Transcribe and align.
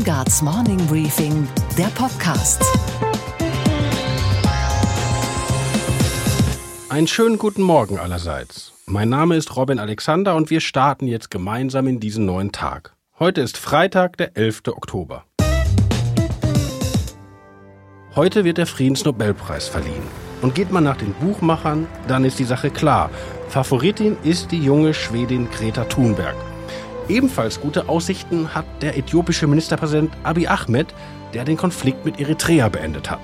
Weingarts 0.00 0.40
Morning 0.40 0.78
Briefing, 0.86 1.46
der 1.76 1.88
Podcast. 1.88 2.64
Einen 6.88 7.06
schönen 7.06 7.36
guten 7.36 7.60
Morgen 7.60 7.98
allerseits. 7.98 8.72
Mein 8.86 9.10
Name 9.10 9.36
ist 9.36 9.56
Robin 9.56 9.78
Alexander 9.78 10.36
und 10.36 10.48
wir 10.48 10.60
starten 10.60 11.06
jetzt 11.06 11.30
gemeinsam 11.30 11.86
in 11.86 12.00
diesen 12.00 12.24
neuen 12.24 12.50
Tag. 12.50 12.94
Heute 13.18 13.42
ist 13.42 13.58
Freitag, 13.58 14.16
der 14.16 14.38
11. 14.38 14.62
Oktober. 14.68 15.26
Heute 18.16 18.44
wird 18.44 18.56
der 18.56 18.66
Friedensnobelpreis 18.66 19.68
verliehen. 19.68 20.02
Und 20.40 20.54
geht 20.54 20.72
man 20.72 20.84
nach 20.84 20.96
den 20.96 21.12
Buchmachern, 21.12 21.86
dann 22.08 22.24
ist 22.24 22.38
die 22.38 22.44
Sache 22.44 22.70
klar. 22.70 23.10
Favoritin 23.50 24.16
ist 24.22 24.50
die 24.50 24.64
junge 24.64 24.94
Schwedin 24.94 25.50
Greta 25.50 25.84
Thunberg. 25.84 26.36
Ebenfalls 27.10 27.60
gute 27.60 27.88
Aussichten 27.88 28.54
hat 28.54 28.64
der 28.82 28.96
äthiopische 28.96 29.48
Ministerpräsident 29.48 30.12
Abiy 30.22 30.46
Ahmed, 30.46 30.94
der 31.34 31.44
den 31.44 31.56
Konflikt 31.56 32.04
mit 32.04 32.20
Eritrea 32.20 32.68
beendet 32.68 33.10
hat. 33.10 33.18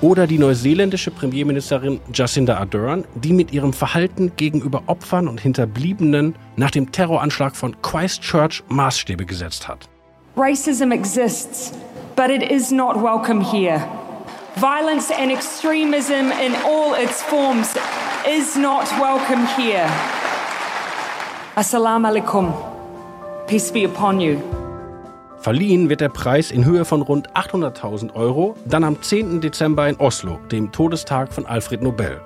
Oder 0.00 0.26
die 0.26 0.38
neuseeländische 0.38 1.10
Premierministerin 1.10 2.00
Jacinda 2.14 2.56
Ardern, 2.56 3.04
die 3.14 3.34
mit 3.34 3.52
ihrem 3.52 3.74
Verhalten 3.74 4.32
gegenüber 4.36 4.84
Opfern 4.86 5.28
und 5.28 5.38
Hinterbliebenen 5.38 6.34
nach 6.56 6.70
dem 6.70 6.90
Terroranschlag 6.90 7.54
von 7.54 7.76
Christchurch 7.82 8.62
Maßstäbe 8.68 9.26
gesetzt 9.26 9.68
hat. 9.68 9.86
Racism 10.34 10.90
exists, 10.90 11.72
but 12.16 12.30
it 12.30 12.42
is 12.42 12.70
not 12.70 12.96
welcome 12.96 13.44
here. 13.44 13.86
Violence 14.56 15.10
and 15.10 15.30
extremism 15.30 16.32
in 16.42 16.54
all 16.64 16.94
its 16.94 17.22
forms 17.22 17.74
is 18.26 18.56
not 18.56 18.86
welcome 18.98 19.46
here. 19.58 19.86
Assalamu 21.54 22.08
alaikum. 22.08 22.75
Peace 23.46 23.70
be 23.70 23.86
upon 23.86 24.18
you. 24.18 24.38
Verliehen 25.38 25.88
wird 25.88 26.00
der 26.00 26.08
Preis 26.08 26.50
in 26.50 26.64
Höhe 26.64 26.84
von 26.84 27.00
rund 27.02 27.30
800.000 27.34 28.12
Euro, 28.14 28.56
dann 28.64 28.82
am 28.82 29.00
10. 29.00 29.40
Dezember 29.40 29.88
in 29.88 29.94
Oslo, 29.98 30.40
dem 30.50 30.72
Todestag 30.72 31.32
von 31.32 31.46
Alfred 31.46 31.80
Nobel. 31.80 32.20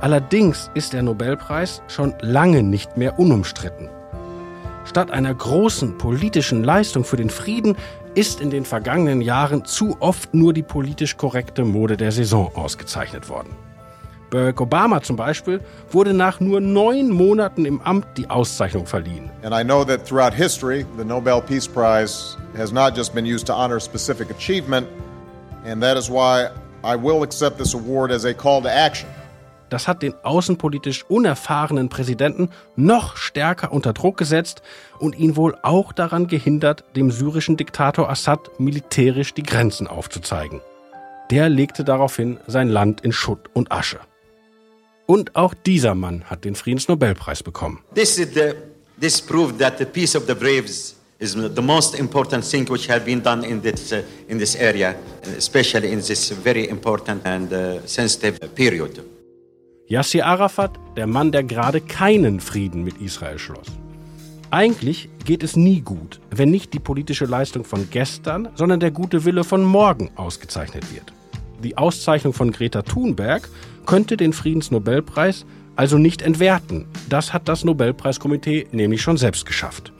Allerdings 0.00 0.70
ist 0.74 0.92
der 0.92 1.02
Nobelpreis 1.02 1.82
schon 1.88 2.14
lange 2.20 2.62
nicht 2.62 2.96
mehr 2.96 3.18
unumstritten. 3.18 3.88
Statt 4.84 5.10
einer 5.10 5.34
großen 5.34 5.98
politischen 5.98 6.62
Leistung 6.62 7.02
für 7.02 7.16
den 7.16 7.30
Frieden 7.30 7.76
ist 8.14 8.40
in 8.40 8.50
den 8.50 8.64
vergangenen 8.64 9.22
Jahren 9.22 9.64
zu 9.64 9.96
oft 9.98 10.34
nur 10.34 10.52
die 10.52 10.62
politisch 10.62 11.16
korrekte 11.16 11.64
Mode 11.64 11.96
der 11.96 12.12
Saison 12.12 12.52
ausgezeichnet 12.54 13.28
worden. 13.28 13.56
Barack 14.34 14.60
Obama 14.60 15.00
zum 15.00 15.14
Beispiel 15.14 15.60
wurde 15.92 16.12
nach 16.12 16.40
nur 16.40 16.60
neun 16.60 17.08
Monaten 17.08 17.64
im 17.64 17.80
Amt 17.82 18.04
die 18.16 18.28
Auszeichnung 18.28 18.84
verliehen. 18.84 19.30
And 19.44 19.54
I 19.54 19.62
know 19.62 19.84
that 19.84 20.08
throughout 20.08 20.34
history, 20.34 20.84
the 20.98 21.04
Nobel 21.04 21.40
Peace 21.40 21.68
Prize 21.68 22.36
has 22.58 22.72
not 22.72 22.96
just 22.96 23.14
been 23.14 23.24
used 23.24 23.46
to 23.46 23.52
honor 23.52 23.78
specific 23.78 24.32
achievement, 24.32 24.88
and 25.64 25.80
that 25.80 25.96
is 25.96 26.10
why 26.10 26.48
I 26.82 26.96
will 27.00 27.22
accept 27.22 27.58
this 27.58 27.76
award 27.76 28.10
as 28.10 28.24
a 28.24 28.34
call 28.34 28.60
to 28.62 28.68
action. 28.68 29.08
Das 29.68 29.86
hat 29.86 30.02
den 30.02 30.14
außenpolitisch 30.24 31.04
unerfahrenen 31.08 31.88
Präsidenten 31.88 32.48
noch 32.74 33.16
stärker 33.16 33.70
unter 33.70 33.92
Druck 33.92 34.16
gesetzt 34.16 34.62
und 34.98 35.16
ihn 35.16 35.36
wohl 35.36 35.56
auch 35.62 35.92
daran 35.92 36.26
gehindert, 36.26 36.82
dem 36.96 37.12
syrischen 37.12 37.56
Diktator 37.56 38.10
Assad 38.10 38.58
militärisch 38.58 39.32
die 39.32 39.44
Grenzen 39.44 39.86
aufzuzeigen. 39.86 40.60
Der 41.30 41.48
legte 41.48 41.84
daraufhin 41.84 42.40
sein 42.48 42.68
Land 42.68 43.00
in 43.00 43.12
Schutt 43.12 43.48
und 43.52 43.70
Asche. 43.70 44.00
Und 45.06 45.36
auch 45.36 45.54
dieser 45.54 45.94
Mann 45.94 46.24
hat 46.24 46.44
den 46.44 46.54
Friedensnobelpreis 46.54 47.42
bekommen. 47.42 47.80
This 47.94 48.18
is 48.18 48.28
the 48.34 48.54
this 49.00 49.20
proved 49.20 49.58
that 49.58 49.78
the 49.78 49.84
peace 49.84 50.16
of 50.16 50.26
the 50.26 50.34
braves 50.34 50.96
is 51.18 51.34
the 51.34 51.62
most 51.62 51.98
important 51.98 52.44
thing 52.44 52.68
which 52.70 52.88
have 52.88 53.04
been 53.04 53.22
done 53.22 53.44
in 53.46 53.60
this 53.60 53.92
uh, 53.92 54.02
in 54.28 54.38
this 54.38 54.56
area, 54.56 54.94
especially 55.36 55.92
in 55.92 56.00
this 56.00 56.30
very 56.30 56.68
important 56.68 57.24
and 57.26 57.52
uh, 57.52 57.86
sensitive 57.86 58.38
period. 58.54 59.02
Yassir 59.86 60.24
Arafat, 60.24 60.70
der 60.96 61.06
Mann, 61.06 61.30
der 61.30 61.44
gerade 61.44 61.82
keinen 61.82 62.40
Frieden 62.40 62.82
mit 62.84 63.00
Israel 63.02 63.38
schloss. 63.38 63.66
Eigentlich 64.50 65.10
geht 65.24 65.42
es 65.42 65.56
nie 65.56 65.82
gut, 65.82 66.20
wenn 66.30 66.50
nicht 66.50 66.72
die 66.72 66.78
politische 66.78 67.26
Leistung 67.26 67.64
von 67.64 67.90
gestern, 67.90 68.48
sondern 68.54 68.80
der 68.80 68.90
gute 68.90 69.24
Wille 69.26 69.44
von 69.44 69.62
morgen 69.62 70.10
ausgezeichnet 70.16 70.84
wird. 70.94 71.12
Die 71.62 71.76
Auszeichnung 71.76 72.32
von 72.32 72.52
Greta 72.52 72.82
Thunberg 72.82 73.48
könnte 73.86 74.16
den 74.16 74.32
Friedensnobelpreis 74.32 75.46
also 75.76 75.98
nicht 75.98 76.22
entwerten. 76.22 76.86
Das 77.08 77.32
hat 77.32 77.48
das 77.48 77.64
Nobelpreiskomitee 77.64 78.68
nämlich 78.72 79.02
schon 79.02 79.16
selbst 79.16 79.46
geschafft. 79.46 79.92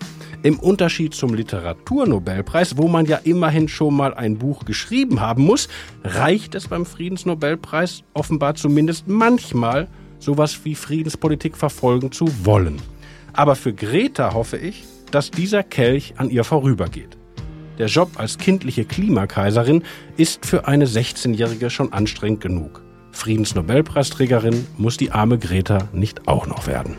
Im 0.43 0.59
Unterschied 0.59 1.15
zum 1.15 1.33
Literaturnobelpreis, 1.33 2.77
wo 2.77 2.87
man 2.87 3.07
ja 3.07 3.17
immerhin 3.25 3.67
schon 3.67 3.95
mal 3.97 4.13
ein 4.13 4.37
Buch 4.37 4.67
geschrieben 4.67 5.21
haben 5.21 5.43
muss, 5.43 5.69
reicht 6.05 6.55
es 6.55 6.69
beim 6.69 6.85
Friedensnobelpreis 6.85 8.03
offenbar 8.13 8.55
zumindest 8.55 9.09
manchmal, 9.09 9.89
sowas 10.19 10.61
wie 10.65 10.75
Friedenspolitik 10.75 11.57
verfolgen 11.57 12.13
zu 12.13 12.29
wollen. 12.45 12.77
Aber 13.33 13.57
für 13.57 13.73
Greta 13.73 14.35
hoffe 14.35 14.59
ich, 14.59 14.85
dass 15.11 15.31
dieser 15.31 15.63
Kelch 15.63 16.15
an 16.19 16.29
ihr 16.29 16.45
vorübergeht. 16.45 17.17
Der 17.79 17.87
Job 17.87 18.11
als 18.17 18.37
kindliche 18.39 18.85
Klimakaiserin 18.85 19.83
ist 20.17 20.45
für 20.45 20.69
eine 20.69 20.87
16-Jährige 20.87 21.71
schon 21.71 21.93
anstrengend 21.93 22.43
genug. 22.43 22.84
Friedensnobelpreisträgerin 23.15 24.67
muss 24.77 24.97
die 24.97 25.13
arme 25.13 25.39
Greta 25.39 25.89
nicht 25.93 26.29
auch 26.29 26.47
noch 26.47 26.67
werden. 26.67 26.97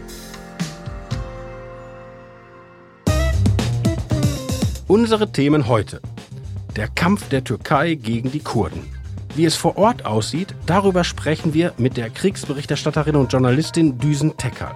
Unsere 4.87 5.31
Themen 5.31 5.67
heute. 5.67 6.01
Der 6.75 6.87
Kampf 6.87 7.29
der 7.29 7.43
Türkei 7.43 7.95
gegen 7.95 8.31
die 8.31 8.39
Kurden. 8.39 8.81
Wie 9.35 9.45
es 9.45 9.55
vor 9.55 9.77
Ort 9.77 10.05
aussieht, 10.05 10.55
darüber 10.65 11.03
sprechen 11.03 11.53
wir 11.53 11.73
mit 11.77 11.97
der 11.97 12.09
Kriegsberichterstatterin 12.09 13.15
und 13.15 13.31
Journalistin 13.31 13.97
Düsen 13.97 14.37
Tekal. 14.37 14.75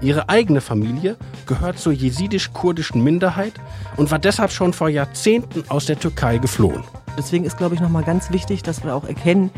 Ihre 0.00 0.28
eigene 0.28 0.60
Familie 0.60 1.16
gehört 1.46 1.78
zur 1.78 1.92
jesidisch-kurdischen 1.92 3.02
Minderheit 3.02 3.54
und 3.96 4.10
war 4.10 4.18
deshalb 4.18 4.52
schon 4.52 4.72
vor 4.72 4.88
Jahrzehnten 4.88 5.64
aus 5.68 5.86
der 5.86 5.98
Türkei 5.98 6.38
geflohen. 6.38 6.84
Deswegen 7.18 7.44
ist, 7.44 7.58
glaube 7.58 7.74
ich, 7.74 7.80
nochmal 7.80 8.04
ganz 8.04 8.30
wichtig, 8.30 8.62
dass 8.62 8.84
wir 8.84 8.94
auch 8.94 9.04
erkennen, 9.04 9.50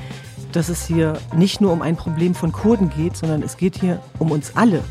dass 0.57 0.69
es 0.69 0.87
hier 0.87 1.19
nicht 1.35 1.61
nur 1.61 1.73
um 1.73 1.83
ein 1.83 1.97
Problem 1.97 2.35
von 2.35 2.53
Kurden 2.53 2.91
geht, 2.91 3.17
sondern 3.17 3.43
es 3.43 3.57
geht 3.57 3.77
hier 3.77 4.01
um 4.19 4.31
uns 4.31 4.57
alle. 4.57 4.83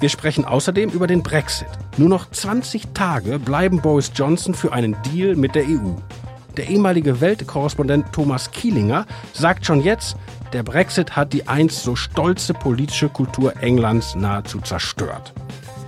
Wir 0.00 0.08
sprechen 0.08 0.44
außerdem 0.44 0.90
über 0.90 1.06
den 1.06 1.22
Brexit. 1.22 1.68
Nur 1.96 2.08
noch 2.08 2.30
20 2.30 2.88
Tage 2.92 3.38
bleiben 3.38 3.80
Boris 3.80 4.10
Johnson 4.14 4.54
für 4.54 4.72
einen 4.72 4.96
Deal 5.02 5.36
mit 5.36 5.54
der 5.54 5.64
EU. 5.64 5.92
Der 6.56 6.68
ehemalige 6.68 7.20
Weltkorrespondent 7.20 8.12
Thomas 8.12 8.50
Kielinger 8.50 9.06
sagt 9.32 9.64
schon 9.64 9.80
jetzt, 9.80 10.16
der 10.52 10.62
Brexit 10.62 11.16
hat 11.16 11.32
die 11.32 11.48
einst 11.48 11.82
so 11.82 11.96
stolze 11.96 12.52
politische 12.52 13.08
Kultur 13.08 13.54
Englands 13.62 14.14
nahezu 14.14 14.60
zerstört. 14.60 15.32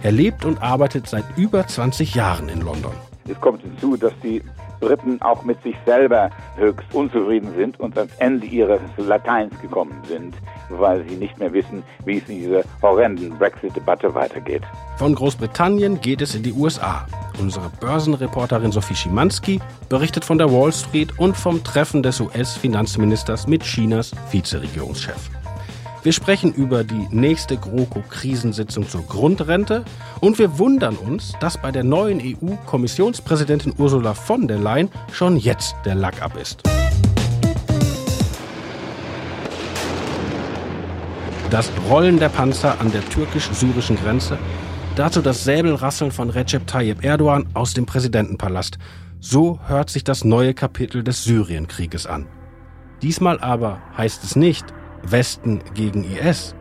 Er 0.03 0.13
lebt 0.13 0.45
und 0.45 0.63
arbeitet 0.63 1.07
seit 1.07 1.25
über 1.37 1.67
20 1.67 2.15
Jahren 2.15 2.49
in 2.49 2.61
London. 2.61 2.93
Es 3.29 3.41
kommt 3.41 3.63
hinzu, 3.63 3.97
dass 3.97 4.13
die 4.23 4.43
Briten 4.85 5.21
auch 5.23 5.45
mit 5.45 5.63
sich 5.63 5.77
selber 5.87 6.31
höchst 6.57 6.87
unzufrieden 6.93 7.51
sind 7.57 7.81
und 7.81 7.97
ans 7.97 8.13
Ende 8.19 8.47
ihres 8.47 8.81
Lateins 8.99 9.53
gekommen 9.61 10.01
sind, 10.07 10.35
weil 10.69 11.05
sie 11.09 11.17
nicht 11.17 11.39
mehr 11.39 11.53
wissen, 11.53 11.83
wie 12.05 12.19
es 12.19 12.29
in 12.29 12.41
dieser 12.41 12.63
horrenden 12.83 13.31
Brexit-Debatte 13.39 14.15
weitergeht. 14.15 14.63
Von 14.99 15.15
Großbritannien 15.15 16.01
geht 16.01 16.21
es 16.21 16.35
in 16.35 16.43
die 16.43 16.53
USA. 16.53 17.07
Unsere 17.41 17.71
Börsenreporterin 17.81 18.73
Sophie 18.73 18.95
Schimanski 18.95 19.61
berichtet 19.89 20.25
von 20.25 20.39
der 20.39 20.53
Wall 20.53 20.73
Street 20.73 21.19
und 21.19 21.37
vom 21.37 21.65
Treffen 21.65 22.03
des 22.03 22.21
US-Finanzministers 22.21 23.47
mit 23.47 23.63
Chinas 23.63 24.13
Vizeregierungschef. 24.31 25.31
Wir 26.05 26.13
sprechen 26.13 26.53
über 26.53 26.85
die 26.85 27.09
nächste 27.11 27.57
GroKo-Krisensitzung 27.57 28.87
zur 28.87 29.07
Grundrente 29.07 29.87
und 30.21 30.39
wir 30.39 30.59
wundern 30.59 30.97
uns, 30.97 31.33
dass 31.41 31.57
bei 31.57 31.73
der 31.73 31.83
neuen 31.83 32.21
EU-Kommissionspräsidentin 32.21 33.73
Ursula 33.79 34.13
von 34.13 34.47
der 34.47 34.59
Leyen 34.59 34.91
schon 35.13 35.39
jetzt 35.39 35.75
der 35.87 35.95
Lack 35.95 36.21
ab 36.21 36.37
ist. 36.37 36.63
Das 41.49 41.73
Rollen 41.89 42.19
der 42.19 42.29
Panzer 42.29 42.79
an 42.83 42.93
der 42.93 43.09
türkisch-syrischen 43.09 43.97
Grenze, 43.97 44.37
dazu 44.97 45.23
das 45.23 45.45
Säbelrasseln 45.45 46.11
von 46.11 46.29
Recep 46.29 46.67
Tayyip 46.67 47.03
Erdogan 47.03 47.47
aus 47.55 47.73
dem 47.73 47.87
Präsidentenpalast. 47.87 48.77
So 49.21 49.59
hört 49.69 49.89
sich 49.89 50.05
das 50.05 50.23
neue 50.23 50.53
Kapitel 50.53 51.03
des 51.03 51.25
Syrienkrieges 51.25 52.07
an. 52.07 52.27
Diesmal 53.01 53.41
aber 53.41 53.81
heißt 53.97 54.23
es 54.23 54.37
nicht, 54.37 54.67
Westen 55.07 55.61
gegen 55.75 56.05
IS, 56.05 56.55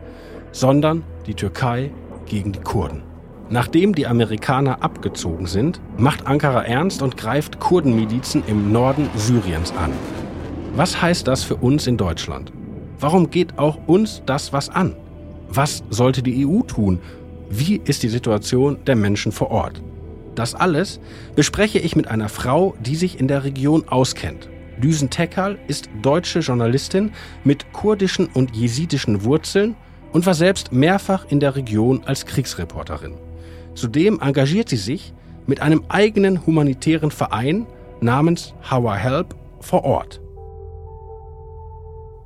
sondern 0.52 1.02
die 1.26 1.34
Türkei 1.34 1.90
gegen 2.26 2.52
die 2.52 2.60
Kurden. 2.60 3.02
Nachdem 3.50 3.94
die 3.94 4.06
Amerikaner 4.06 4.82
abgezogen 4.82 5.46
sind, 5.46 5.80
macht 5.98 6.26
Ankara 6.26 6.62
ernst 6.62 7.02
und 7.02 7.16
greift 7.16 7.60
Kurdenmilizen 7.60 8.42
im 8.46 8.72
Norden 8.72 9.10
Syriens 9.16 9.72
an. 9.72 9.92
Was 10.74 11.00
heißt 11.00 11.28
das 11.28 11.44
für 11.44 11.56
uns 11.56 11.86
in 11.86 11.96
Deutschland? 11.96 12.52
Warum 12.98 13.30
geht 13.30 13.58
auch 13.58 13.78
uns 13.86 14.22
das 14.24 14.52
was 14.52 14.70
an? 14.70 14.96
Was 15.48 15.84
sollte 15.90 16.22
die 16.22 16.46
EU 16.46 16.62
tun? 16.62 17.00
Wie 17.50 17.80
ist 17.84 18.02
die 18.02 18.08
Situation 18.08 18.78
der 18.86 18.96
Menschen 18.96 19.30
vor 19.30 19.50
Ort? 19.50 19.82
Das 20.34 20.54
alles 20.54 20.98
bespreche 21.36 21.78
ich 21.78 21.94
mit 21.94 22.08
einer 22.08 22.28
Frau, 22.28 22.74
die 22.80 22.96
sich 22.96 23.20
in 23.20 23.28
der 23.28 23.44
Region 23.44 23.86
auskennt. 23.88 24.48
Düsen 24.78 25.10
Tekal 25.10 25.58
ist 25.68 25.88
deutsche 26.02 26.40
Journalistin 26.40 27.12
mit 27.44 27.72
kurdischen 27.72 28.26
und 28.26 28.54
jesidischen 28.56 29.24
Wurzeln 29.24 29.76
und 30.12 30.26
war 30.26 30.34
selbst 30.34 30.72
mehrfach 30.72 31.26
in 31.28 31.40
der 31.40 31.56
Region 31.56 32.02
als 32.04 32.26
Kriegsreporterin. 32.26 33.14
Zudem 33.74 34.20
engagiert 34.20 34.68
sie 34.68 34.76
sich 34.76 35.12
mit 35.46 35.60
einem 35.60 35.84
eigenen 35.88 36.46
humanitären 36.46 37.10
Verein 37.10 37.66
namens 38.00 38.54
I 38.70 38.80
Help 38.96 39.34
vor 39.60 39.84
Ort. 39.84 40.20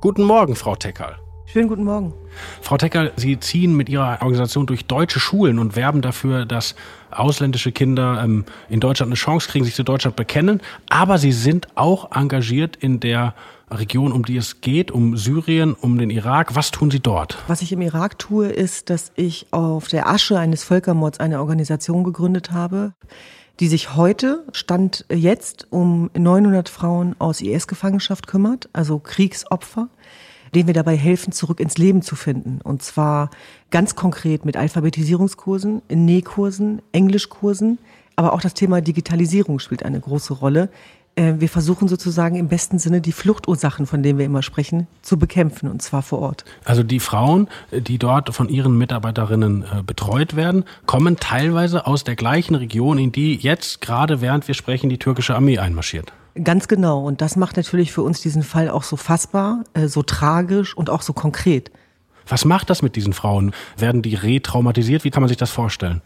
Guten 0.01 0.23
Morgen, 0.23 0.55
Frau 0.55 0.75
Tekal. 0.75 1.17
Schönen 1.51 1.67
guten 1.67 1.83
Morgen. 1.83 2.13
Frau 2.61 2.77
Tecker, 2.77 3.09
Sie 3.15 3.39
ziehen 3.39 3.75
mit 3.75 3.89
Ihrer 3.89 4.19
Organisation 4.21 4.67
durch 4.67 4.85
deutsche 4.85 5.19
Schulen 5.19 5.57
und 5.57 5.75
werben 5.75 6.03
dafür, 6.03 6.45
dass 6.45 6.75
ausländische 7.09 7.71
Kinder 7.71 8.21
ähm, 8.23 8.45
in 8.69 8.79
Deutschland 8.79 9.09
eine 9.09 9.15
Chance 9.15 9.49
kriegen, 9.49 9.65
sich 9.65 9.73
zu 9.73 9.81
Deutschland 9.81 10.15
bekennen. 10.15 10.61
Aber 10.89 11.17
Sie 11.17 11.31
sind 11.31 11.67
auch 11.73 12.15
engagiert 12.15 12.75
in 12.75 12.99
der 12.99 13.33
Region, 13.71 14.11
um 14.11 14.25
die 14.25 14.37
es 14.37 14.61
geht, 14.61 14.91
um 14.91 15.17
Syrien, 15.17 15.73
um 15.73 15.97
den 15.97 16.11
Irak. 16.11 16.53
Was 16.53 16.69
tun 16.69 16.91
Sie 16.91 16.99
dort? 16.99 17.39
Was 17.47 17.63
ich 17.63 17.71
im 17.71 17.81
Irak 17.81 18.19
tue, 18.19 18.49
ist, 18.49 18.91
dass 18.91 19.11
ich 19.15 19.47
auf 19.49 19.87
der 19.87 20.07
Asche 20.07 20.37
eines 20.37 20.63
Völkermords 20.63 21.19
eine 21.19 21.39
Organisation 21.39 22.03
gegründet 22.03 22.51
habe, 22.51 22.93
die 23.59 23.69
sich 23.69 23.95
heute, 23.95 24.45
Stand 24.51 25.03
jetzt, 25.11 25.65
um 25.71 26.11
900 26.15 26.69
Frauen 26.69 27.15
aus 27.17 27.41
IS-Gefangenschaft 27.41 28.27
kümmert, 28.27 28.69
also 28.71 28.99
Kriegsopfer 28.99 29.89
denen 30.55 30.67
wir 30.67 30.73
dabei 30.73 30.95
helfen, 30.95 31.31
zurück 31.31 31.59
ins 31.59 31.77
Leben 31.77 32.01
zu 32.01 32.15
finden. 32.15 32.59
Und 32.63 32.83
zwar 32.83 33.29
ganz 33.71 33.95
konkret 33.95 34.45
mit 34.45 34.57
Alphabetisierungskursen, 34.57 35.81
Nähkursen, 35.89 36.81
Englischkursen, 36.91 37.79
aber 38.15 38.33
auch 38.33 38.41
das 38.41 38.53
Thema 38.53 38.81
Digitalisierung 38.81 39.59
spielt 39.59 39.83
eine 39.83 39.99
große 39.99 40.33
Rolle. 40.33 40.69
Äh, 41.15 41.35
wir 41.39 41.49
versuchen 41.49 41.87
sozusagen 41.87 42.35
im 42.35 42.47
besten 42.47 42.79
Sinne 42.79 43.01
die 43.01 43.11
Fluchtursachen, 43.11 43.85
von 43.85 44.03
denen 44.03 44.19
wir 44.19 44.25
immer 44.25 44.43
sprechen, 44.43 44.87
zu 45.01 45.17
bekämpfen 45.17 45.69
und 45.69 45.81
zwar 45.81 46.01
vor 46.01 46.19
Ort. 46.19 46.45
Also 46.65 46.83
die 46.83 46.99
Frauen, 46.99 47.47
die 47.71 47.97
dort 47.97 48.33
von 48.33 48.49
ihren 48.49 48.77
Mitarbeiterinnen 48.77 49.63
äh, 49.63 49.83
betreut 49.83 50.35
werden, 50.35 50.63
kommen 50.85 51.17
teilweise 51.17 51.87
aus 51.87 52.03
der 52.03 52.15
gleichen 52.15 52.55
Region, 52.55 52.97
in 52.97 53.11
die 53.11 53.35
jetzt 53.35 53.81
gerade 53.81 54.21
während 54.21 54.47
wir 54.47 54.55
sprechen 54.55 54.89
die 54.89 54.97
türkische 54.97 55.35
Armee 55.35 55.59
einmarschiert. 55.59 56.13
Ganz 56.43 56.67
genau. 56.67 57.05
Und 57.05 57.21
das 57.21 57.35
macht 57.35 57.57
natürlich 57.57 57.91
für 57.91 58.01
uns 58.01 58.21
diesen 58.21 58.43
Fall 58.43 58.69
auch 58.69 58.83
so 58.83 58.95
fassbar, 58.95 59.63
äh, 59.73 59.87
so 59.87 60.03
tragisch 60.03 60.75
und 60.75 60.89
auch 60.89 61.01
so 61.01 61.13
konkret. 61.13 61.71
Was 62.27 62.45
macht 62.45 62.69
das 62.69 62.81
mit 62.81 62.95
diesen 62.95 63.13
Frauen? 63.13 63.53
Werden 63.77 64.01
die 64.01 64.15
retraumatisiert? 64.15 65.03
Wie 65.03 65.09
kann 65.09 65.21
man 65.21 65.27
sich 65.27 65.37
das 65.37 65.49
vorstellen? 65.49 66.01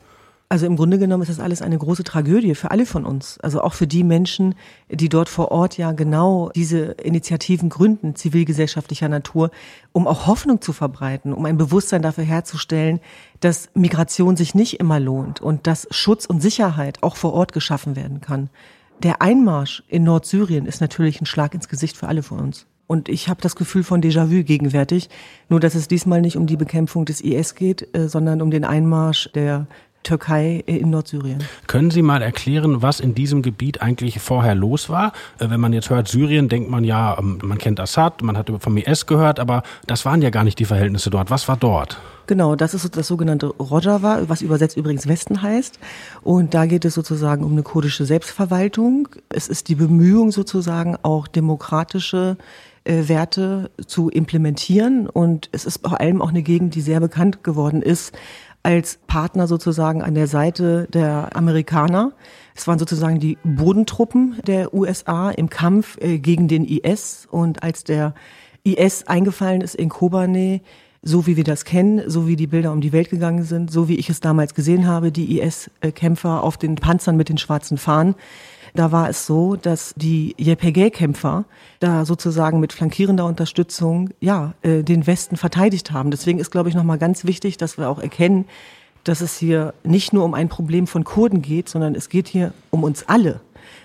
Also 0.54 0.68
im 0.68 0.76
Grunde 0.76 1.00
genommen 1.00 1.24
ist 1.24 1.30
das 1.30 1.40
alles 1.40 1.64
eine 1.64 1.78
große 1.80 2.04
Tragödie 2.04 2.54
für 2.54 2.70
alle 2.70 2.86
von 2.86 3.06
uns. 3.06 3.40
Also 3.40 3.62
auch 3.62 3.74
für 3.74 3.88
die 3.88 4.04
Menschen, 4.04 4.54
die 4.88 5.10
dort 5.10 5.28
vor 5.28 5.52
Ort 5.52 5.78
ja 5.78 5.94
genau 5.94 6.52
diese 6.54 6.92
Initiativen 7.04 7.70
gründen, 7.70 8.16
zivilgesellschaftlicher 8.16 9.10
Natur, 9.10 9.50
um 9.94 10.06
auch 10.06 10.28
Hoffnung 10.28 10.62
zu 10.62 10.72
verbreiten, 10.72 11.34
um 11.34 11.46
ein 11.46 11.58
Bewusstsein 11.58 12.04
dafür 12.04 12.24
herzustellen, 12.24 13.00
dass 13.40 13.70
Migration 13.74 14.38
sich 14.38 14.54
nicht 14.54 14.80
immer 14.80 15.00
lohnt 15.00 15.42
und 15.42 15.66
dass 15.66 15.88
Schutz 15.90 16.26
und 16.26 16.40
Sicherheit 16.40 17.02
auch 17.02 17.16
vor 17.16 17.34
Ort 17.34 17.52
geschaffen 17.52 17.96
werden 17.96 18.22
kann. 18.22 18.50
Der 19.04 19.22
Einmarsch 19.22 19.84
in 19.90 20.06
Nordsyrien 20.06 20.66
ist 20.66 20.80
natürlich 20.80 21.20
ein 21.22 21.26
Schlag 21.26 21.54
ins 21.54 21.68
Gesicht 21.68 21.98
für 21.98 22.08
alle 22.08 22.24
von 22.24 22.40
uns. 22.40 22.68
Und 22.88 23.10
ich 23.10 23.28
habe 23.28 23.42
das 23.42 23.58
Gefühl 23.58 23.84
von 23.84 24.02
Déjà-vu 24.02 24.44
gegenwärtig, 24.44 25.10
nur 25.50 25.60
dass 25.60 25.76
es 25.76 25.90
diesmal 25.90 26.22
nicht 26.22 26.38
um 26.38 26.48
die 26.48 26.56
Bekämpfung 26.56 27.04
des 27.04 27.20
IS 27.20 27.56
geht, 27.56 27.94
äh, 27.96 28.08
sondern 28.08 28.42
um 28.42 28.50
den 28.50 28.64
Einmarsch 28.64 29.30
der 29.34 29.68
Türkei 30.04 30.64
in 30.66 30.90
Nordsyrien. 30.90 31.44
Können 31.68 31.92
Sie 31.92 32.02
mal 32.02 32.22
erklären, 32.22 32.82
was 32.82 33.00
in 33.00 33.16
diesem 33.16 33.42
Gebiet 33.42 33.82
eigentlich 33.82 34.20
vorher 34.20 34.56
los 34.56 34.90
war? 34.90 35.14
Äh, 35.40 35.50
wenn 35.50 35.60
man 35.60 35.74
jetzt 35.74 35.90
hört 35.90 36.08
Syrien, 36.08 36.50
denkt 36.50 36.70
man 36.70 36.84
ja, 36.84 37.18
ähm, 37.18 37.40
man 37.42 37.58
kennt 37.58 37.80
Assad, 37.80 38.22
man 38.22 38.38
hat 38.38 38.52
vom 38.60 38.78
IS 38.78 39.06
gehört, 39.06 39.40
aber 39.40 39.64
das 39.88 40.06
waren 40.06 40.22
ja 40.22 40.30
gar 40.30 40.44
nicht 40.44 40.60
die 40.60 40.66
Verhältnisse 40.66 41.10
dort. 41.10 41.32
Was 41.32 41.48
war 41.48 41.58
dort? 41.58 41.98
Genau, 42.26 42.56
das 42.56 42.74
ist 42.74 42.96
das 42.96 43.08
sogenannte 43.08 43.48
Rojava, 43.48 44.24
was 44.28 44.42
übersetzt 44.42 44.78
übrigens 44.78 45.08
Westen 45.08 45.42
heißt. 45.42 45.78
Und 46.22 46.54
da 46.54 46.66
geht 46.66 46.86
es 46.86 46.94
sozusagen 46.94 47.44
um 47.44 47.52
eine 47.52 47.64
kurdische 47.64 48.06
Selbstverwaltung. 48.06 49.10
Es 49.30 49.50
ist 49.50 49.68
die 49.68 49.76
Bemühung 49.76 50.32
sozusagen 50.32 50.96
auch 51.02 51.28
demokratische 51.28 52.38
äh, 52.86 53.08
Werte 53.08 53.72
zu 53.88 54.10
implementieren. 54.10 55.08
Und 55.10 55.50
es 55.52 55.66
ist 55.66 55.86
vor 55.86 56.00
allem 56.00 56.22
auch 56.22 56.30
eine 56.30 56.44
Gegend, 56.44 56.76
die 56.76 56.82
sehr 56.82 57.02
bekannt 57.02 57.44
geworden 57.44 57.82
ist 57.82 58.14
als 58.64 58.98
Partner 59.08 59.48
sozusagen 59.48 60.02
an 60.02 60.16
der 60.16 60.28
Seite 60.28 60.88
der 60.92 61.36
Amerikaner. 61.36 62.14
Es 62.56 62.68
waren 62.68 62.80
sozusagen 62.80 63.20
die 63.20 63.38
Bodentruppen 63.44 64.40
der 64.48 64.74
USA 64.74 65.32
im 65.32 65.50
Kampf 65.50 65.98
äh, 66.00 66.18
gegen 66.18 66.48
den 66.48 66.66
IS. 66.66 67.28
Und 67.30 67.62
als 67.62 67.84
der 67.84 68.14
IS 68.64 69.06
eingefallen 69.06 69.62
ist 69.62 69.76
in 69.76 69.90
Kobane, 69.90 70.62
so 71.02 71.28
wie 71.28 71.36
wir 71.36 71.44
das 71.44 71.66
kennen, 71.66 72.10
so 72.10 72.28
wie 72.28 72.38
die 72.38 72.48
Bilder 72.48 72.72
um 72.72 72.80
die 72.80 72.94
Welt 72.94 73.10
gegangen 73.10 73.44
sind, 73.44 73.70
so 73.70 73.90
wie 73.90 73.96
ich 73.96 74.10
es 74.10 74.22
damals 74.22 74.54
gesehen 74.54 74.88
habe, 74.88 75.12
die 75.12 75.42
IS-Kämpfer 75.42 76.42
auf 76.42 76.56
den 76.56 76.76
Panzern 76.76 77.18
mit 77.18 77.28
den 77.28 77.38
schwarzen 77.38 77.78
Fahnen. 77.78 78.16
Da 78.76 78.92
war 78.92 79.10
es 79.10 79.26
so, 79.28 79.56
dass 79.56 79.94
die 79.96 80.36
YPG-Kämpfer 80.40 81.46
da 81.80 82.06
sozusagen 82.06 82.60
mit 82.60 82.74
flankierender 82.74 83.26
Unterstützung 83.26 84.10
ja 84.20 84.54
äh, 84.64 84.84
den 84.84 85.06
Westen 85.06 85.38
verteidigt 85.38 85.92
haben. 85.92 86.10
Deswegen 86.10 86.40
ist, 86.40 86.50
glaube 86.50 86.70
ich, 86.70 86.76
nochmal 86.76 86.98
ganz 86.98 87.24
wichtig, 87.24 87.58
dass 87.58 87.78
wir 87.78 87.90
auch 87.90 88.00
erkennen, 88.00 88.46
dass 89.04 89.22
es 89.22 89.38
hier 89.38 89.74
nicht 89.84 90.14
nur 90.14 90.24
um 90.24 90.34
ein 90.34 90.50
Problem 90.50 90.88
von 90.88 91.04
Kurden 91.04 91.42
geht, 91.42 91.70
sondern 91.70 91.94
es 91.94 92.10
geht 92.10 92.28
hier 92.28 92.54
um 92.72 92.84
uns 92.84 93.08
alle. 93.08 93.42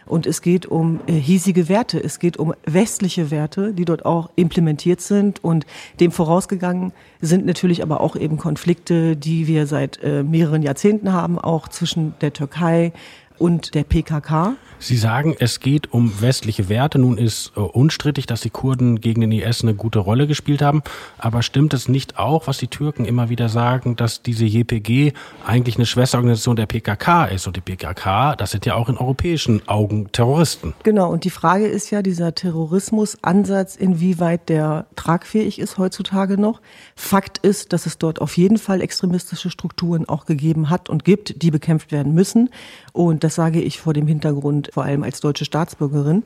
Und 0.06 0.26
es 0.26 0.42
geht 0.42 0.66
um 0.66 1.00
äh, 1.06 1.12
hiesige 1.12 1.68
Werte. 1.68 2.02
Es 2.02 2.18
geht 2.18 2.38
um 2.38 2.54
westliche 2.64 3.30
Werte, 3.30 3.74
die 3.74 3.84
dort 3.84 4.06
auch 4.06 4.30
implementiert 4.36 5.00
sind. 5.00 5.44
Und 5.44 5.66
dem 6.00 6.12
vorausgegangen 6.12 6.92
sind 7.20 7.46
natürlich 7.46 7.82
aber 7.82 8.00
auch 8.00 8.16
eben 8.16 8.38
Konflikte, 8.38 9.16
die 9.16 9.46
wir 9.46 9.66
seit 9.66 10.02
äh, 10.02 10.22
mehreren 10.22 10.62
Jahrzehnten 10.62 11.12
haben, 11.12 11.38
auch 11.38 11.68
zwischen 11.68 12.14
der 12.20 12.32
Türkei 12.32 12.92
und 13.38 13.74
der 13.74 13.84
PKK. 13.84 14.56
Sie 14.80 14.96
sagen, 14.96 15.34
es 15.38 15.58
geht 15.58 15.92
um 15.92 16.20
westliche 16.20 16.68
Werte. 16.68 17.00
Nun 17.00 17.18
ist 17.18 17.52
äh, 17.56 17.60
unstrittig, 17.60 18.26
dass 18.26 18.42
die 18.42 18.50
Kurden 18.50 19.00
gegen 19.00 19.20
den 19.20 19.32
IS 19.32 19.62
eine 19.62 19.74
gute 19.74 19.98
Rolle 19.98 20.28
gespielt 20.28 20.62
haben. 20.62 20.82
Aber 21.18 21.42
stimmt 21.42 21.74
es 21.74 21.88
nicht 21.88 22.18
auch, 22.18 22.46
was 22.46 22.58
die 22.58 22.68
Türken 22.68 23.04
immer 23.04 23.28
wieder 23.28 23.48
sagen, 23.48 23.96
dass 23.96 24.22
diese 24.22 24.44
JPG 24.44 25.14
eigentlich 25.44 25.76
eine 25.76 25.86
Schwesterorganisation 25.86 26.54
der 26.54 26.66
PKK 26.66 27.24
ist? 27.26 27.48
Und 27.48 27.56
die 27.56 27.60
PKK, 27.60 28.36
das 28.36 28.52
sind 28.52 28.66
ja 28.66 28.74
auch 28.76 28.88
in 28.88 28.96
europäischen 28.96 29.66
Augen 29.66 30.12
Terroristen. 30.12 30.74
Genau. 30.84 31.10
Und 31.10 31.24
die 31.24 31.30
Frage 31.30 31.66
ist 31.66 31.90
ja 31.90 32.00
dieser 32.02 32.34
Terrorismusansatz, 32.36 33.74
inwieweit 33.74 34.48
der 34.48 34.86
tragfähig 34.94 35.58
ist 35.58 35.78
heutzutage 35.78 36.40
noch. 36.40 36.60
Fakt 36.94 37.38
ist, 37.38 37.72
dass 37.72 37.86
es 37.86 37.98
dort 37.98 38.20
auf 38.20 38.36
jeden 38.36 38.58
Fall 38.58 38.80
extremistische 38.80 39.50
Strukturen 39.50 40.08
auch 40.08 40.24
gegeben 40.24 40.70
hat 40.70 40.88
und 40.88 41.04
gibt, 41.04 41.42
die 41.42 41.50
bekämpft 41.50 41.90
werden 41.90 42.14
müssen. 42.14 42.50
Und 42.92 43.24
das 43.28 43.34
sage 43.34 43.60
ich 43.60 43.78
vor 43.78 43.92
dem 43.92 44.06
Hintergrund 44.06 44.70
vor 44.72 44.84
allem 44.84 45.02
als 45.02 45.20
deutsche 45.20 45.44
Staatsbürgerin. 45.44 46.22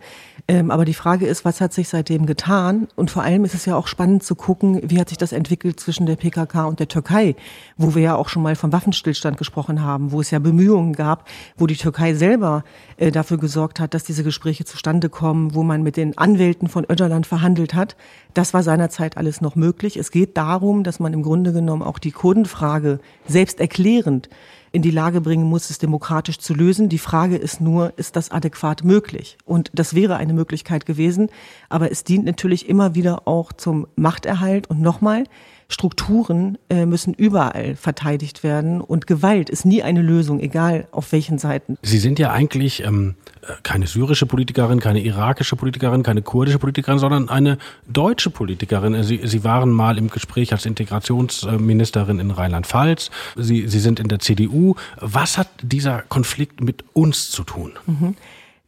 Ähm, 0.46 0.70
aber 0.70 0.84
die 0.84 0.94
Frage 0.94 1.26
ist, 1.26 1.44
was 1.44 1.60
hat 1.60 1.72
sich 1.72 1.88
seitdem 1.88 2.26
getan? 2.26 2.86
Und 2.94 3.10
vor 3.10 3.24
allem 3.24 3.44
ist 3.44 3.54
es 3.54 3.66
ja 3.66 3.74
auch 3.74 3.88
spannend 3.88 4.22
zu 4.22 4.36
gucken, 4.36 4.80
wie 4.88 5.00
hat 5.00 5.08
sich 5.08 5.18
das 5.18 5.32
entwickelt 5.32 5.80
zwischen 5.80 6.06
der 6.06 6.14
PKK 6.14 6.66
und 6.66 6.78
der 6.78 6.86
Türkei, 6.86 7.34
wo 7.76 7.96
wir 7.96 8.02
ja 8.02 8.14
auch 8.14 8.28
schon 8.28 8.44
mal 8.44 8.54
vom 8.54 8.72
Waffenstillstand 8.72 9.36
gesprochen 9.36 9.82
haben, 9.82 10.12
wo 10.12 10.20
es 10.20 10.30
ja 10.30 10.38
Bemühungen 10.38 10.92
gab, 10.92 11.28
wo 11.56 11.66
die 11.66 11.74
Türkei 11.74 12.14
selber 12.14 12.62
äh, 12.98 13.10
dafür 13.10 13.38
gesorgt 13.38 13.80
hat, 13.80 13.94
dass 13.94 14.04
diese 14.04 14.22
Gespräche 14.22 14.64
zustande 14.64 15.08
kommen, 15.08 15.56
wo 15.56 15.64
man 15.64 15.82
mit 15.82 15.96
den 15.96 16.16
Anwälten 16.16 16.68
von 16.68 16.84
Öcalan 16.88 17.24
verhandelt 17.24 17.74
hat. 17.74 17.96
Das 18.32 18.54
war 18.54 18.62
seinerzeit 18.62 19.16
alles 19.16 19.40
noch 19.40 19.56
möglich. 19.56 19.96
Es 19.96 20.12
geht 20.12 20.36
darum, 20.36 20.84
dass 20.84 21.00
man 21.00 21.12
im 21.14 21.24
Grunde 21.24 21.52
genommen 21.52 21.82
auch 21.82 21.98
die 21.98 22.12
Kurdenfrage 22.12 23.00
selbst 23.26 23.58
erklärend 23.58 24.28
in 24.72 24.82
die 24.82 24.90
Lage 24.90 25.20
bringen 25.20 25.44
muss, 25.44 25.70
es 25.70 25.78
demokratisch 25.78 26.38
zu 26.38 26.54
lösen. 26.54 26.88
Die 26.88 26.98
Frage 26.98 27.36
ist 27.36 27.60
nur, 27.60 27.92
ist 27.96 28.16
das 28.16 28.30
adäquat 28.30 28.84
möglich? 28.84 29.36
Und 29.44 29.70
das 29.74 29.94
wäre 29.94 30.16
eine 30.16 30.32
Möglichkeit 30.32 30.86
gewesen. 30.86 31.28
Aber 31.68 31.92
es 31.92 32.04
dient 32.04 32.24
natürlich 32.24 32.68
immer 32.68 32.94
wieder 32.94 33.28
auch 33.28 33.52
zum 33.52 33.86
Machterhalt. 33.96 34.70
Und 34.70 34.80
nochmal, 34.80 35.24
Strukturen 35.72 36.58
äh, 36.68 36.84
müssen 36.84 37.14
überall 37.14 37.76
verteidigt 37.76 38.44
werden 38.44 38.82
und 38.82 39.06
Gewalt 39.06 39.48
ist 39.48 39.64
nie 39.64 39.82
eine 39.82 40.02
Lösung, 40.02 40.38
egal 40.38 40.86
auf 40.92 41.12
welchen 41.12 41.38
Seiten. 41.38 41.78
Sie 41.80 41.98
sind 41.98 42.18
ja 42.18 42.30
eigentlich 42.30 42.84
ähm, 42.84 43.14
keine 43.62 43.86
syrische 43.86 44.26
Politikerin, 44.26 44.80
keine 44.80 45.00
irakische 45.00 45.56
Politikerin, 45.56 46.02
keine 46.02 46.20
kurdische 46.20 46.58
Politikerin, 46.58 46.98
sondern 46.98 47.30
eine 47.30 47.56
deutsche 47.86 48.28
Politikerin. 48.28 49.02
Sie, 49.02 49.20
Sie 49.24 49.44
waren 49.44 49.70
mal 49.70 49.96
im 49.96 50.10
Gespräch 50.10 50.52
als 50.52 50.66
Integrationsministerin 50.66 52.18
in 52.18 52.30
Rheinland-Pfalz. 52.30 53.10
Sie, 53.36 53.66
Sie 53.66 53.80
sind 53.80 53.98
in 53.98 54.08
der 54.08 54.18
CDU. 54.18 54.74
Was 55.00 55.38
hat 55.38 55.48
dieser 55.62 56.02
Konflikt 56.02 56.60
mit 56.60 56.84
uns 56.92 57.30
zu 57.30 57.44
tun? 57.44 57.72
Mhm. 57.86 58.14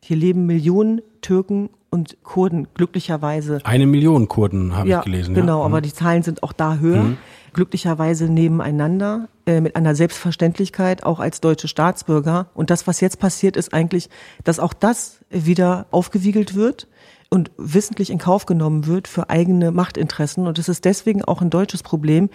Hier 0.00 0.16
leben 0.16 0.46
Millionen 0.46 1.02
Türken 1.24 1.70
und 1.90 2.22
Kurden 2.22 2.68
glücklicherweise. 2.74 3.60
Eine 3.64 3.86
Million 3.86 4.28
Kurden 4.28 4.76
habe 4.76 4.88
ja, 4.88 4.98
ich 4.98 5.04
gelesen. 5.04 5.34
Genau, 5.34 5.60
ja. 5.60 5.64
aber 5.64 5.78
mhm. 5.78 5.82
die 5.82 5.92
Zahlen 5.92 6.22
sind 6.22 6.42
auch 6.42 6.52
da 6.52 6.76
höher. 6.76 7.02
Mhm. 7.02 7.18
glücklicherweise 7.54 8.24
nebeneinander 8.24 9.28
äh, 9.46 9.60
mit 9.60 9.76
einer 9.76 9.94
Selbstverständlichkeit, 9.94 11.04
auch 11.04 11.20
als 11.20 11.40
deutsche 11.40 11.68
Staatsbürger. 11.68 12.48
Und 12.52 12.70
das, 12.70 12.88
was 12.88 13.00
jetzt 13.00 13.20
passiert, 13.20 13.56
ist 13.56 13.72
eigentlich, 13.72 14.10
dass 14.42 14.58
auch 14.58 14.72
das 14.72 15.20
wieder 15.30 15.86
aufgewiegelt 15.92 16.56
wird 16.56 16.88
und 17.30 17.52
wissentlich 17.56 18.10
in 18.10 18.18
Kauf 18.18 18.44
genommen 18.46 18.86
wird 18.86 19.06
für 19.06 19.30
eigene 19.30 19.70
Machtinteressen. 19.70 20.48
Und 20.48 20.58
es 20.58 20.68
ist 20.68 20.84
deswegen 20.84 21.24
auch 21.24 21.42
ein 21.42 21.50
deutsches 21.50 21.84
Problem. 21.84 22.28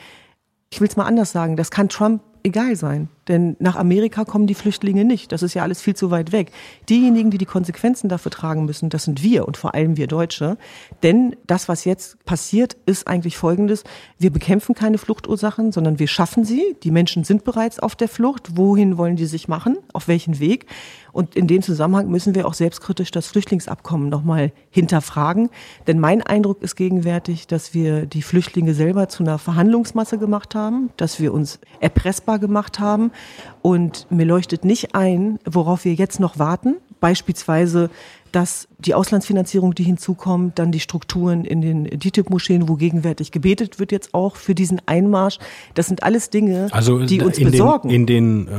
Ich 0.72 0.79
will 0.79 0.88
es 0.88 0.96
mal 0.96 1.05
anders 1.05 1.34
sagen, 1.34 1.58
das 1.58 1.69
kann 1.69 1.89
Trump 1.89 2.22
egal 2.43 2.77
sein. 2.77 3.10
Denn 3.29 3.55
nach 3.59 3.75
Amerika 3.75 4.25
kommen 4.25 4.48
die 4.48 4.55
Flüchtlinge 4.55 5.05
nicht. 5.05 5.31
Das 5.31 5.43
ist 5.43 5.53
ja 5.53 5.63
alles 5.63 5.81
viel 5.81 5.95
zu 5.95 6.12
weit 6.12 6.31
weg. 6.31 6.51
Diejenigen, 6.89 7.29
die 7.29 7.38
die 7.38 7.45
Konsequenzen 7.45 8.09
dafür 8.09 8.31
tragen 8.31 8.65
müssen, 8.65 8.89
das 8.89 9.05
sind 9.05 9.24
wir 9.24 9.48
und 9.48 9.55
vor 9.55 9.75
allem 9.75 9.95
wir 9.95 10.07
Deutsche. 10.07 10.57
Denn 11.03 11.36
das, 11.45 11.69
was 11.69 11.86
jetzt 11.86 12.25
passiert, 12.25 12.75
ist 12.88 13.07
eigentlich 13.07 13.38
Folgendes. 13.38 13.83
Wir 14.17 14.31
bekämpfen 14.31 14.74
keine 14.75 14.98
Fluchtursachen, 14.98 15.71
sondern 15.71 16.00
wir 16.00 16.07
schaffen 16.07 16.43
sie. 16.43 16.75
Die 16.83 16.91
Menschen 16.91 17.24
sind 17.24 17.43
bereits 17.43 17.79
auf 17.79 17.95
der 17.95 18.09
Flucht. 18.09 18.57
Wohin 18.57 18.98
wollen 18.98 19.15
die 19.15 19.27
sich 19.27 19.48
machen? 19.48 19.77
Auf 19.93 20.07
welchen 20.07 20.39
Weg? 20.39 20.65
Und 21.12 21.36
in 21.36 21.48
dem 21.48 21.62
Zusammenhang 21.62 22.09
müssen 22.09 22.36
wir 22.36 22.48
auch 22.48 22.53
selbstkritisch 22.53 23.12
das 23.12 23.27
Flüchtlingsabkommen 23.27 24.09
nochmal 24.09 24.51
hinterfragen. 24.69 25.50
Denn 25.88 26.00
mein 26.00 26.21
Eindruck 26.21 26.62
ist 26.62 26.75
gegenwärtig, 26.75 27.48
dass 27.48 27.74
wir 27.74 28.05
die 28.05 28.21
Flüchtlinge 28.21 28.74
selber 28.74 29.09
zu 29.09 29.24
einer 29.24 29.38
Verhandlungsmasse 29.38 30.17
gemacht 30.17 30.55
haben, 30.55 30.89
dass 30.98 31.19
wir 31.19 31.33
uns 31.33 31.59
erpressbar 31.79 32.39
gemacht 32.39 32.79
haben. 32.79 33.12
Und 33.61 34.07
mir 34.09 34.25
leuchtet 34.25 34.63
nicht 34.65 34.95
ein, 34.95 35.39
worauf 35.45 35.85
wir 35.85 35.93
jetzt 35.93 36.19
noch 36.19 36.39
warten. 36.39 36.77
Beispielsweise 36.99 37.89
dass 38.31 38.67
die 38.79 38.93
Auslandsfinanzierung, 38.93 39.75
die 39.75 39.83
hinzukommt, 39.83 40.59
dann 40.59 40.71
die 40.71 40.79
Strukturen 40.79 41.45
in 41.45 41.61
den 41.61 41.85
DITIB-Moscheen, 41.85 42.69
wo 42.69 42.75
gegenwärtig 42.75 43.31
gebetet 43.31 43.79
wird 43.79 43.91
jetzt 43.91 44.13
auch 44.13 44.35
für 44.35 44.55
diesen 44.55 44.81
Einmarsch. 44.85 45.39
Das 45.73 45.88
sind 45.88 46.03
alles 46.03 46.29
Dinge, 46.29 46.67
also 46.71 46.99
die 46.99 47.21
uns 47.21 47.38
in 47.38 47.51
besorgen. 47.51 47.89
Den, 47.89 48.01
in 48.01 48.05
den 48.05 48.47
äh, 48.47 48.51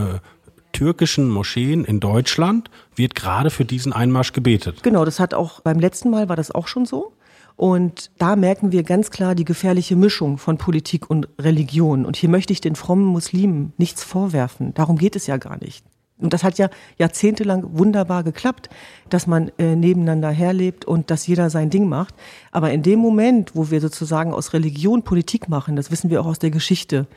türkischen 0.72 1.28
Moscheen 1.28 1.84
in 1.84 2.00
Deutschland 2.00 2.70
wird 2.96 3.14
gerade 3.14 3.50
für 3.50 3.64
diesen 3.64 3.92
Einmarsch 3.92 4.32
gebetet. 4.32 4.82
Genau, 4.82 5.04
das 5.04 5.20
hat 5.20 5.34
auch 5.34 5.60
beim 5.60 5.78
letzten 5.78 6.10
Mal 6.10 6.28
war 6.28 6.36
das 6.36 6.50
auch 6.50 6.68
schon 6.68 6.86
so. 6.86 7.12
Und 7.60 8.10
da 8.16 8.36
merken 8.36 8.72
wir 8.72 8.84
ganz 8.84 9.10
klar 9.10 9.34
die 9.34 9.44
gefährliche 9.44 9.94
Mischung 9.94 10.38
von 10.38 10.56
Politik 10.56 11.10
und 11.10 11.28
Religion. 11.38 12.06
Und 12.06 12.16
hier 12.16 12.30
möchte 12.30 12.54
ich 12.54 12.62
den 12.62 12.74
frommen 12.74 13.04
Muslimen 13.04 13.74
nichts 13.76 14.02
vorwerfen. 14.02 14.72
Darum 14.72 14.96
geht 14.96 15.14
es 15.14 15.26
ja 15.26 15.36
gar 15.36 15.58
nicht. 15.58 15.84
Und 16.16 16.32
das 16.32 16.42
hat 16.42 16.56
ja 16.56 16.70
jahrzehntelang 16.96 17.76
wunderbar 17.76 18.24
geklappt, 18.24 18.70
dass 19.10 19.26
man 19.26 19.52
äh, 19.58 19.76
nebeneinander 19.76 20.30
herlebt 20.30 20.86
und 20.86 21.10
dass 21.10 21.26
jeder 21.26 21.50
sein 21.50 21.68
Ding 21.68 21.86
macht. 21.86 22.14
Aber 22.50 22.72
in 22.72 22.82
dem 22.82 22.98
Moment, 22.98 23.54
wo 23.54 23.70
wir 23.70 23.82
sozusagen 23.82 24.32
aus 24.32 24.54
Religion 24.54 25.02
Politik 25.02 25.50
machen, 25.50 25.76
das 25.76 25.90
wissen 25.90 26.08
wir 26.08 26.22
auch 26.22 26.26
aus 26.26 26.38
der 26.38 26.50
Geschichte, 26.50 27.08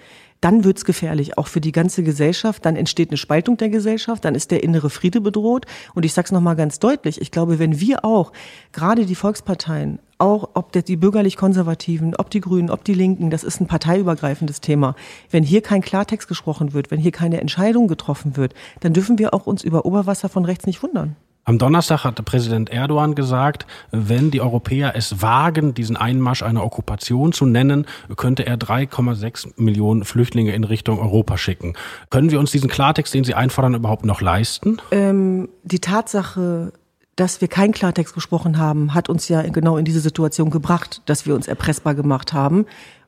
dann 0.41 0.65
wird's 0.65 0.83
gefährlich, 0.83 1.37
auch 1.37 1.47
für 1.47 1.61
die 1.61 1.71
ganze 1.71 2.03
Gesellschaft. 2.03 2.65
Dann 2.65 2.75
entsteht 2.75 3.11
eine 3.11 3.17
Spaltung 3.17 3.55
der 3.55 3.69
Gesellschaft, 3.69 4.25
dann 4.25 4.35
ist 4.35 4.51
der 4.51 4.61
innere 4.61 4.89
Friede 4.89 5.21
bedroht. 5.21 5.67
Und 5.93 6.03
ich 6.03 6.11
sage 6.11 6.25
es 6.25 6.31
nochmal 6.33 6.57
ganz 6.57 6.79
deutlich, 6.79 7.21
ich 7.21 7.31
glaube, 7.31 7.59
wenn 7.59 7.79
wir 7.79 8.03
auch, 8.03 8.33
gerade 8.73 9.05
die 9.05 9.15
Volksparteien, 9.15 9.99
auch 10.23 10.49
ob 10.53 10.71
die 10.71 10.95
bürgerlich-konservativen, 10.95 12.15
ob 12.15 12.29
die 12.29 12.39
Grünen, 12.39 12.69
ob 12.69 12.85
die 12.85 12.93
Linken, 12.93 13.29
das 13.29 13.43
ist 13.43 13.59
ein 13.59 13.67
parteiübergreifendes 13.67 14.61
Thema. 14.61 14.95
Wenn 15.29 15.43
hier 15.43 15.61
kein 15.61 15.81
Klartext 15.81 16.29
gesprochen 16.29 16.73
wird, 16.73 16.91
wenn 16.91 16.99
hier 16.99 17.11
keine 17.11 17.41
Entscheidung 17.41 17.89
getroffen 17.89 18.37
wird, 18.37 18.53
dann 18.79 18.93
dürfen 18.93 19.19
wir 19.19 19.33
auch 19.33 19.45
uns 19.45 19.63
über 19.63 19.85
Oberwasser 19.85 20.29
von 20.29 20.45
rechts 20.45 20.65
nicht 20.65 20.81
wundern. 20.81 21.17
Am 21.45 21.57
Donnerstag 21.57 22.05
hatte 22.05 22.23
Präsident 22.23 22.69
Erdogan 22.69 23.15
gesagt, 23.15 23.67
wenn 23.91 24.31
die 24.31 24.39
Europäer 24.39 24.93
es 24.95 25.21
wagen, 25.21 25.73
diesen 25.73 25.97
Einmarsch 25.97 26.41
eine 26.41 26.63
Okkupation 26.63 27.33
zu 27.33 27.45
nennen, 27.45 27.85
könnte 28.15 28.45
er 28.45 28.55
3,6 28.57 29.61
Millionen 29.61 30.05
Flüchtlinge 30.05 30.55
in 30.55 30.63
Richtung 30.63 30.99
Europa 30.99 31.37
schicken. 31.37 31.73
Können 32.09 32.31
wir 32.31 32.39
uns 32.39 32.51
diesen 32.51 32.69
Klartext, 32.69 33.13
den 33.13 33.25
Sie 33.25 33.33
einfordern, 33.33 33.73
überhaupt 33.73 34.05
noch 34.05 34.21
leisten? 34.21 34.77
Ähm, 34.91 35.49
die 35.63 35.79
Tatsache, 35.79 36.71
dass 37.15 37.41
wir 37.41 37.47
keinen 37.47 37.73
Klartext 37.73 38.13
gesprochen 38.13 38.57
haben, 38.57 38.93
hat 38.93 39.09
uns 39.09 39.27
ja 39.27 39.41
genau 39.43 39.77
in 39.77 39.85
diese 39.85 39.99
Situation 39.99 40.49
gebracht, 40.49 41.01
dass 41.05 41.25
wir 41.25 41.35
uns 41.35 41.47
erpressbar 41.47 41.95
gemacht 41.95 42.33
haben 42.33 42.65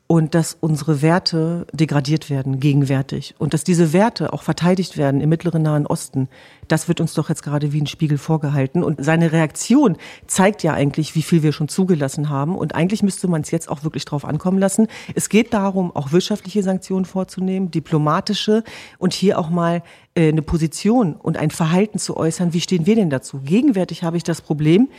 und 0.08 0.36
dass 0.36 0.56
unsere 0.60 1.02
Werte 1.02 1.66
degradiert 1.74 2.30
werden, 2.30 2.60
gegenwärtig. 2.60 3.34
Und 3.40 3.56
dass 3.56 3.64
diese 3.64 3.92
Werte 3.92 4.34
auch 4.34 4.44
verteidigt 4.44 4.98
werden 4.98 5.20
im 5.20 5.30
mittleren 5.30 5.64
Nahen 5.64 5.88
Osten, 5.88 6.30
das 6.68 6.88
wird 6.88 7.02
uns 7.02 7.16
doch 7.16 7.30
jetzt 7.30 7.42
gerade 7.42 7.74
wie 7.74 7.82
ein 7.82 7.88
Spiegel 7.88 8.20
vorgehalten. 8.20 8.84
Und 8.84 9.04
seine 9.04 9.32
Reaktion 9.32 9.98
zeigt 10.28 10.62
ja 10.62 10.74
eigentlich, 10.74 11.16
wie 11.16 11.24
viel 11.24 11.42
wir 11.42 11.54
schon 11.54 11.70
zugelassen 11.70 12.30
haben. 12.30 12.56
Und 12.56 12.76
eigentlich 12.76 13.02
müsste 13.02 13.28
man 13.28 13.42
es 13.42 13.50
jetzt 13.50 13.68
auch 13.68 13.84
wirklich 13.84 14.06
drauf 14.06 14.26
ankommen 14.26 14.60
lassen. 14.60 14.88
Es 15.16 15.30
geht 15.30 15.54
darum, 15.56 15.96
auch 15.96 16.12
wirtschaftliche 16.12 16.62
Sanktionen 16.62 17.06
vorzunehmen, 17.06 17.72
diplomatische 17.72 18.64
und 19.00 19.14
hier 19.14 19.40
auch 19.40 19.50
mal 19.50 19.82
eine 20.18 20.42
Position 20.42 21.14
und 21.14 21.38
ein 21.38 21.52
Verhalten 21.52 22.00
zu 22.00 22.16
äußern. 22.16 22.54
Wie 22.54 22.62
stehen 22.62 22.86
wir 22.86 22.96
denn 22.96 23.10
dazu? 23.10 23.42
Gegenwärtig 23.44 24.04
habe 24.04 24.16
ich 24.16 24.24
das 24.24 24.42
Problem, 24.42 24.90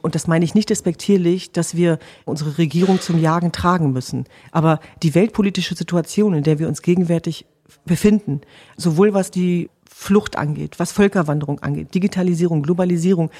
und 0.00 0.14
das 0.14 0.28
meine 0.28 0.44
ich 0.44 0.54
nicht 0.54 0.70
despektierlich, 0.70 1.50
dass 1.50 1.74
wir 1.74 1.98
unsere 2.24 2.56
Regierung 2.56 3.00
zum 3.00 3.18
Jagen 3.20 3.50
tragen 3.50 3.92
müssen. 3.92 4.26
Aber 4.52 4.78
die 5.02 5.14
weltpolitische 5.14 5.74
Situation, 5.74 6.34
in 6.34 6.44
der 6.44 6.60
wir 6.60 6.68
uns 6.68 6.82
gegenwärtig 6.82 7.46
befinden, 7.84 8.42
sowohl 8.76 9.12
was 9.12 9.32
die 9.32 9.70
Flucht 9.88 10.38
angeht, 10.38 10.78
was 10.78 10.92
Völkerwanderung 10.92 11.58
angeht, 11.60 11.94
Digitalisierung, 11.94 12.62
Globalisierung, 12.62 13.30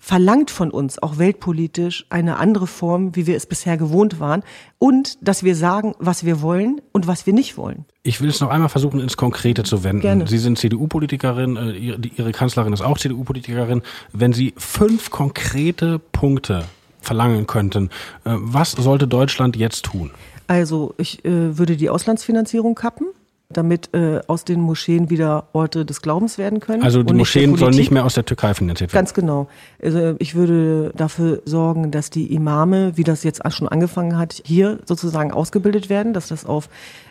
verlangt 0.00 0.50
von 0.50 0.70
uns 0.70 1.00
auch 1.00 1.18
weltpolitisch 1.18 2.06
eine 2.08 2.38
andere 2.38 2.66
Form, 2.66 3.14
wie 3.14 3.26
wir 3.26 3.36
es 3.36 3.46
bisher 3.46 3.76
gewohnt 3.76 4.18
waren 4.18 4.42
und 4.78 5.18
dass 5.20 5.44
wir 5.44 5.54
sagen, 5.54 5.94
was 5.98 6.24
wir 6.24 6.40
wollen 6.40 6.80
und 6.92 7.06
was 7.06 7.26
wir 7.26 7.34
nicht 7.34 7.56
wollen. 7.56 7.84
Ich 8.02 8.20
will 8.20 8.30
es 8.30 8.40
noch 8.40 8.48
einmal 8.48 8.70
versuchen, 8.70 8.98
ins 8.98 9.16
Konkrete 9.16 9.62
zu 9.62 9.84
wenden. 9.84 10.00
Gerne. 10.00 10.26
Sie 10.26 10.38
sind 10.38 10.58
CDU-Politikerin, 10.58 11.56
äh, 11.56 11.72
Ihre 12.16 12.32
Kanzlerin 12.32 12.72
ist 12.72 12.80
auch 12.80 12.98
CDU-Politikerin. 12.98 13.82
Wenn 14.12 14.32
Sie 14.32 14.54
fünf 14.56 15.10
konkrete 15.10 15.98
Punkte 15.98 16.64
verlangen 17.00 17.46
könnten, 17.46 17.90
äh, 18.24 18.32
was 18.34 18.72
sollte 18.72 19.06
Deutschland 19.06 19.54
jetzt 19.54 19.84
tun? 19.84 20.10
Also 20.46 20.94
ich 20.96 21.24
äh, 21.24 21.58
würde 21.58 21.76
die 21.76 21.90
Auslandsfinanzierung 21.90 22.74
kappen 22.74 23.06
damit 23.52 23.92
äh, 23.94 24.20
aus 24.28 24.44
den 24.44 24.60
Moscheen 24.60 25.10
wieder 25.10 25.48
Orte 25.52 25.84
des 25.84 26.02
Glaubens 26.02 26.38
werden 26.38 26.60
können. 26.60 26.82
Also 26.82 27.02
die 27.02 27.14
Moscheen 27.14 27.56
sollen 27.56 27.74
nicht 27.74 27.90
mehr 27.90 28.04
aus 28.04 28.14
der 28.14 28.24
Türkei 28.24 28.54
finanziert 28.54 28.92
werden. 28.92 29.04
Ganz 29.04 29.12
genau. 29.12 29.48
Also 29.82 30.14
ich 30.18 30.34
würde 30.34 30.92
dafür 30.96 31.42
sorgen, 31.44 31.90
dass 31.90 32.10
die 32.10 32.32
Imame, 32.32 32.96
wie 32.96 33.04
das 33.04 33.24
jetzt 33.24 33.42
schon 33.52 33.68
angefangen 33.68 34.16
hat, 34.16 34.40
hier 34.44 34.78
sozusagen 34.84 35.32
ausgebildet 35.32 35.88
werden, 35.88 36.14
dass 36.14 36.28
das 36.28 36.46
auf 36.46 36.68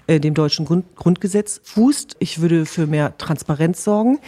äh, 0.07 0.19
dem 0.19 0.33
deutschen 0.33 0.65
Grund 0.65 0.85
Grundgesetz 0.95 1.59
fußt. 1.63 2.15
Ich 2.19 2.39
würde 2.41 2.65
für 2.65 2.87
mehr 2.87 3.17
Transparenz 3.17 3.83
sorgen. 3.83 4.19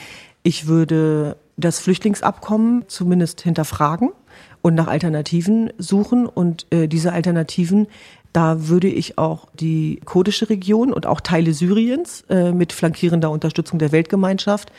Ich 0.43 0.67
würde 0.67 1.37
das 1.55 1.79
Flüchtlingsabkommen 1.79 2.85
zumindest 2.87 3.41
hinterfragen 3.41 4.09
und 4.61 4.75
nach 4.75 4.87
Alternativen 4.87 5.71
suchen 5.77 6.25
und 6.25 6.65
äh, 6.71 6.87
diese 6.87 7.13
Alternativen 7.13 7.87
da 8.33 8.67
würde 8.67 8.87
ich 8.87 9.17
auch 9.17 9.47
die 9.53 9.99
kurdische 10.05 10.49
Region 10.49 10.93
und 10.93 11.05
auch 11.05 11.21
Teile 11.21 11.53
Syriens 11.53 12.23
äh, 12.29 12.51
mit 12.51 12.73
flankierender 12.73 13.29
Unterstützung 13.29 13.79
der 13.79 13.91
Weltgemeinschaft 13.91 14.71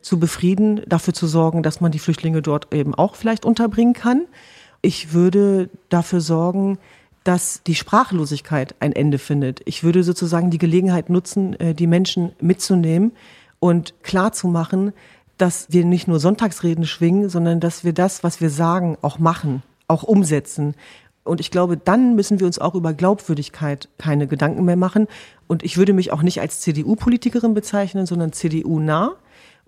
zu 0.00 0.18
befrieden, 0.18 0.82
dafür 0.86 1.12
zu 1.12 1.26
sorgen, 1.26 1.62
dass 1.62 1.80
man 1.80 1.92
die 1.92 1.98
Flüchtlinge 1.98 2.42
dort 2.42 2.72
eben 2.72 2.94
auch 2.94 3.16
vielleicht 3.16 3.44
unterbringen 3.44 3.92
kann. 3.92 4.26
Ich 4.82 5.12
würde 5.12 5.68
dafür 5.88 6.20
sorgen, 6.20 6.78
dass 7.24 7.62
die 7.64 7.74
Sprachlosigkeit 7.74 8.74
ein 8.80 8.92
Ende 8.92 9.18
findet. 9.18 9.60
Ich 9.66 9.84
würde 9.84 10.02
sozusagen 10.02 10.50
die 10.50 10.58
Gelegenheit 10.58 11.10
nutzen, 11.10 11.58
äh, 11.60 11.74
die 11.74 11.86
Menschen 11.86 12.32
mitzunehmen 12.40 13.12
und 13.58 13.94
klarzumachen, 14.02 14.92
dass 15.36 15.66
wir 15.70 15.84
nicht 15.84 16.08
nur 16.08 16.20
Sonntagsreden 16.20 16.86
schwingen, 16.86 17.28
sondern 17.28 17.60
dass 17.60 17.84
wir 17.84 17.92
das, 17.92 18.22
was 18.22 18.40
wir 18.40 18.50
sagen, 18.50 18.96
auch 19.02 19.18
machen, 19.18 19.62
auch 19.88 20.02
umsetzen. 20.02 20.74
Und 21.24 21.40
ich 21.40 21.50
glaube, 21.50 21.76
dann 21.76 22.16
müssen 22.16 22.40
wir 22.40 22.46
uns 22.46 22.58
auch 22.58 22.74
über 22.74 22.94
Glaubwürdigkeit 22.94 23.88
keine 23.98 24.26
Gedanken 24.26 24.64
mehr 24.64 24.76
machen. 24.76 25.06
Und 25.46 25.62
ich 25.62 25.76
würde 25.76 25.92
mich 25.92 26.12
auch 26.12 26.22
nicht 26.22 26.40
als 26.40 26.60
CDU-Politikerin 26.60 27.54
bezeichnen, 27.54 28.06
sondern 28.06 28.32
CDU-nah. 28.32 29.16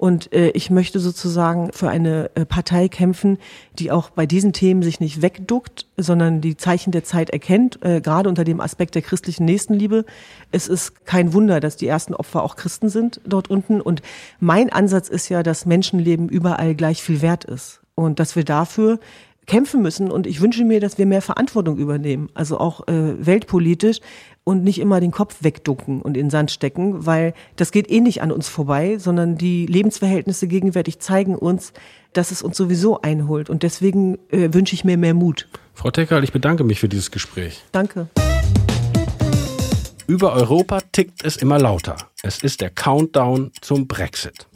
Und 0.03 0.33
äh, 0.33 0.49
ich 0.51 0.69
möchte 0.69 0.99
sozusagen 0.99 1.71
für 1.73 1.89
eine 1.89 2.29
äh, 2.35 2.45
Partei 2.45 2.89
kämpfen, 2.89 3.39
die 3.79 3.93
auch 3.93 4.11
bei 4.11 4.27
diesen 4.27 4.53
Themen 4.53 4.83
sich 4.83 4.99
nicht 4.99 5.23
wegduckt, 5.23 5.87
sondern 5.97 6.41
die 6.41 6.57
Zeichen 6.57 6.91
der 6.91 7.05
Zeit 7.05 7.31
erkennt, 7.31 7.79
äh, 7.85 8.01
gerade 8.01 8.29
unter 8.29 8.43
dem 8.43 8.61
Aspekt 8.61 8.97
der 8.97 9.03
christlichen 9.03 9.45
Nächstenliebe. 9.45 10.05
Es 10.51 10.67
ist 10.67 11.07
kein 11.07 11.33
Wunder, 11.35 11.61
dass 11.61 11.77
die 11.77 11.87
ersten 11.87 12.15
Opfer 12.15 12.43
auch 12.43 12.57
Christen 12.57 12.89
sind 12.89 13.21
dort 13.25 13.49
unten. 13.49 13.81
Und 13.81 14.03
mein 14.41 14.73
Ansatz 14.73 15.09
ist 15.09 15.29
ja, 15.29 15.45
dass 15.45 15.67
Menschenleben 15.67 16.29
überall 16.29 16.75
gleich 16.75 17.01
viel 17.01 17.23
wert 17.23 17.45
ist. 17.45 17.81
Und 17.95 18.19
dass 18.19 18.35
wir 18.35 18.45
dafür 18.45 18.99
kämpfen 19.47 19.83
müssen. 19.83 20.11
Und 20.11 20.27
ich 20.27 20.41
wünsche 20.41 20.65
mir, 20.65 20.81
dass 20.81 20.99
wir 20.99 21.07
mehr 21.07 21.23
Verantwortung 21.23 21.79
übernehmen, 21.79 22.29
also 22.35 22.59
auch 22.59 22.87
äh, 22.89 23.27
weltpolitisch 23.27 23.99
und 24.45 24.65
nicht 24.65 24.81
immer 24.81 25.01
den 25.01 25.11
Kopf 25.11 25.39
wegducken 25.43 26.03
und 26.03 26.17
in 26.17 26.27
den 26.27 26.31
Sand 26.31 26.51
stecken, 26.51 27.07
weil 27.07 27.35
das 27.57 27.71
geht 27.73 27.91
eh 27.91 28.01
nicht 28.01 28.23
an 28.23 28.33
uns 28.33 28.49
vorbei, 28.49 28.99
sondern 28.99 29.37
die 29.37 29.67
Lebensverhältnisse 29.67 30.47
gegenwärtig 30.49 30.99
zeigen 30.99 31.37
uns, 31.37 31.73
dass 32.13 32.31
es 32.31 32.43
uns 32.43 32.57
sowieso 32.57 33.01
einholt. 33.01 33.51
Und 33.51 33.63
deswegen 33.63 34.19
äh, 34.31 34.53
wünsche 34.53 34.75
ich 34.75 34.85
mir 34.85 34.97
mehr 34.97 35.15
Mut. 35.15 35.49
Frau 35.75 35.91
Teckerl, 35.91 36.23
ich 36.25 36.33
bedanke 36.33 36.65
mich 36.65 36.81
für 36.81 36.89
dieses 36.89 37.11
Gespräch. 37.11 37.63
Danke. 37.73 38.09
Über 40.07 40.33
Europa 40.35 40.81
tickt 40.93 41.25
es 41.25 41.37
immer 41.37 41.59
lauter. 41.59 41.97
Es 42.23 42.43
ist 42.43 42.61
der 42.61 42.71
Countdown 42.71 43.53
zum 43.61 43.87
Brexit. 43.87 44.47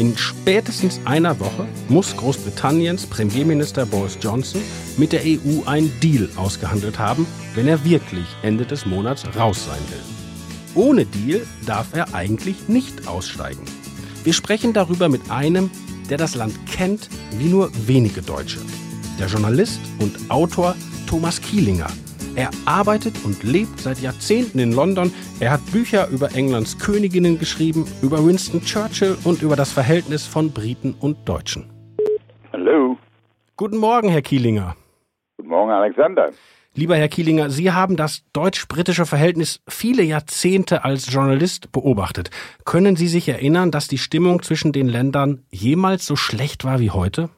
In 0.00 0.16
spätestens 0.16 0.98
einer 1.04 1.38
Woche 1.40 1.68
muss 1.90 2.16
Großbritanniens 2.16 3.04
Premierminister 3.04 3.84
Boris 3.84 4.16
Johnson 4.18 4.62
mit 4.96 5.12
der 5.12 5.20
EU 5.26 5.62
einen 5.66 5.92
Deal 6.00 6.26
ausgehandelt 6.36 6.98
haben, 6.98 7.26
wenn 7.54 7.68
er 7.68 7.84
wirklich 7.84 8.24
Ende 8.40 8.64
des 8.64 8.86
Monats 8.86 9.24
raus 9.36 9.66
sein 9.66 9.82
will. 9.90 10.82
Ohne 10.82 11.04
Deal 11.04 11.46
darf 11.66 11.88
er 11.92 12.14
eigentlich 12.14 12.66
nicht 12.66 13.08
aussteigen. 13.08 13.60
Wir 14.24 14.32
sprechen 14.32 14.72
darüber 14.72 15.10
mit 15.10 15.30
einem, 15.30 15.70
der 16.08 16.16
das 16.16 16.34
Land 16.34 16.54
kennt 16.64 17.10
wie 17.32 17.48
nur 17.48 17.70
wenige 17.86 18.22
Deutsche. 18.22 18.60
Der 19.18 19.26
Journalist 19.26 19.80
und 19.98 20.30
Autor 20.30 20.76
Thomas 21.06 21.42
Kielinger 21.42 21.90
er 22.36 22.50
arbeitet 22.64 23.24
und 23.24 23.42
lebt 23.42 23.80
seit 23.80 23.98
Jahrzehnten 23.98 24.58
in 24.58 24.72
London. 24.72 25.12
Er 25.40 25.52
hat 25.52 25.60
Bücher 25.72 26.08
über 26.08 26.34
Englands 26.34 26.78
Königinnen 26.78 27.38
geschrieben, 27.38 27.86
über 28.02 28.24
Winston 28.24 28.60
Churchill 28.60 29.16
und 29.24 29.42
über 29.42 29.56
das 29.56 29.72
Verhältnis 29.72 30.26
von 30.26 30.52
Briten 30.52 30.94
und 31.00 31.28
Deutschen. 31.28 31.70
Hallo. 32.52 32.96
Guten 33.56 33.78
Morgen, 33.78 34.08
Herr 34.08 34.22
Kielinger. 34.22 34.76
Guten 35.36 35.48
Morgen, 35.48 35.70
Alexander. 35.70 36.30
Lieber 36.74 36.94
Herr 36.94 37.08
Kielinger, 37.08 37.50
Sie 37.50 37.72
haben 37.72 37.96
das 37.96 38.24
deutsch-britische 38.32 39.04
Verhältnis 39.04 39.60
viele 39.68 40.04
Jahrzehnte 40.04 40.84
als 40.84 41.12
Journalist 41.12 41.72
beobachtet. 41.72 42.30
Können 42.64 42.94
Sie 42.94 43.08
sich 43.08 43.28
erinnern, 43.28 43.72
dass 43.72 43.88
die 43.88 43.98
Stimmung 43.98 44.42
zwischen 44.42 44.70
den 44.70 44.86
Ländern 44.86 45.42
jemals 45.50 46.06
so 46.06 46.14
schlecht 46.14 46.64
war 46.64 46.78
wie 46.78 46.90
heute? 46.90 47.28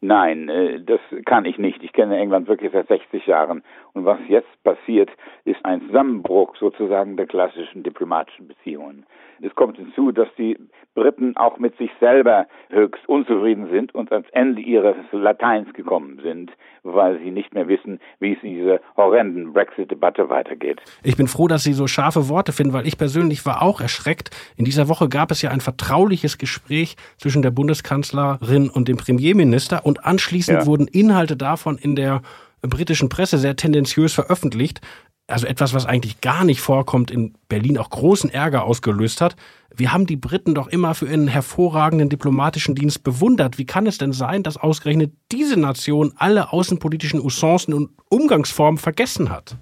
Nein, 0.00 0.50
äh, 0.50 0.80
das 0.80 1.00
kann 1.24 1.46
ich 1.46 1.56
nicht. 1.56 1.82
Ich 1.82 1.94
kenne 1.94 2.18
England 2.18 2.46
wirklich 2.46 2.72
seit 2.72 2.88
60 2.88 3.24
Jahren. 3.26 3.62
Und 3.94 4.04
was 4.04 4.18
jetzt 4.28 4.48
passiert, 4.64 5.08
ist 5.44 5.64
ein 5.64 5.80
Zusammenbruch 5.86 6.56
sozusagen 6.58 7.16
der 7.16 7.26
klassischen 7.26 7.84
diplomatischen 7.84 8.48
Beziehungen. 8.48 9.06
Es 9.40 9.54
kommt 9.54 9.76
hinzu, 9.76 10.10
dass 10.10 10.28
die 10.36 10.56
Briten 10.94 11.36
auch 11.36 11.58
mit 11.58 11.76
sich 11.76 11.90
selber 12.00 12.46
höchst 12.70 13.08
unzufrieden 13.08 13.68
sind 13.70 13.94
und 13.94 14.10
ans 14.12 14.26
Ende 14.32 14.62
ihres 14.62 14.96
Lateins 15.12 15.72
gekommen 15.74 16.20
sind, 16.22 16.50
weil 16.82 17.18
sie 17.18 17.30
nicht 17.30 17.54
mehr 17.54 17.68
wissen, 17.68 18.00
wie 18.18 18.32
es 18.32 18.42
in 18.42 18.54
dieser 18.54 18.80
horrenden 18.96 19.52
Brexit-Debatte 19.52 20.28
weitergeht. 20.28 20.80
Ich 21.02 21.16
bin 21.16 21.28
froh, 21.28 21.48
dass 21.48 21.64
Sie 21.64 21.72
so 21.72 21.86
scharfe 21.86 22.28
Worte 22.28 22.52
finden, 22.52 22.72
weil 22.72 22.86
ich 22.86 22.98
persönlich 22.98 23.44
war 23.46 23.62
auch 23.62 23.80
erschreckt. 23.80 24.30
In 24.56 24.64
dieser 24.64 24.88
Woche 24.88 25.08
gab 25.08 25.30
es 25.30 25.42
ja 25.42 25.50
ein 25.50 25.60
vertrauliches 25.60 26.38
Gespräch 26.38 26.96
zwischen 27.18 27.42
der 27.42 27.50
Bundeskanzlerin 27.50 28.70
und 28.70 28.88
dem 28.88 28.96
Premierminister 28.96 29.84
und 29.84 30.04
anschließend 30.04 30.60
ja. 30.60 30.66
wurden 30.66 30.88
Inhalte 30.88 31.36
davon 31.36 31.78
in 31.78 31.96
der 31.96 32.22
britischen 32.68 33.08
Presse 33.08 33.38
sehr 33.38 33.56
tendenziös 33.56 34.12
veröffentlicht 34.12 34.80
also 35.26 35.46
etwas, 35.46 35.72
was 35.72 35.86
eigentlich 35.86 36.20
gar 36.20 36.44
nicht 36.44 36.60
vorkommt, 36.60 37.10
in 37.10 37.34
Berlin 37.48 37.78
auch 37.78 37.88
großen 37.88 38.30
Ärger 38.30 38.64
ausgelöst 38.64 39.20
hat. 39.20 39.36
Wir 39.74 39.92
haben 39.92 40.06
die 40.06 40.16
Briten 40.16 40.54
doch 40.54 40.68
immer 40.68 40.94
für 40.94 41.06
ihren 41.06 41.28
hervorragenden 41.28 42.08
diplomatischen 42.08 42.74
Dienst 42.74 43.02
bewundert. 43.04 43.58
Wie 43.58 43.64
kann 43.64 43.86
es 43.86 43.98
denn 43.98 44.12
sein, 44.12 44.42
dass 44.42 44.56
ausgerechnet 44.56 45.12
diese 45.32 45.58
Nation 45.58 46.12
alle 46.16 46.52
außenpolitischen 46.52 47.20
Usancen 47.20 47.72
und 47.74 47.90
Umgangsformen 48.10 48.78
vergessen 48.78 49.30
hat? 49.30 49.56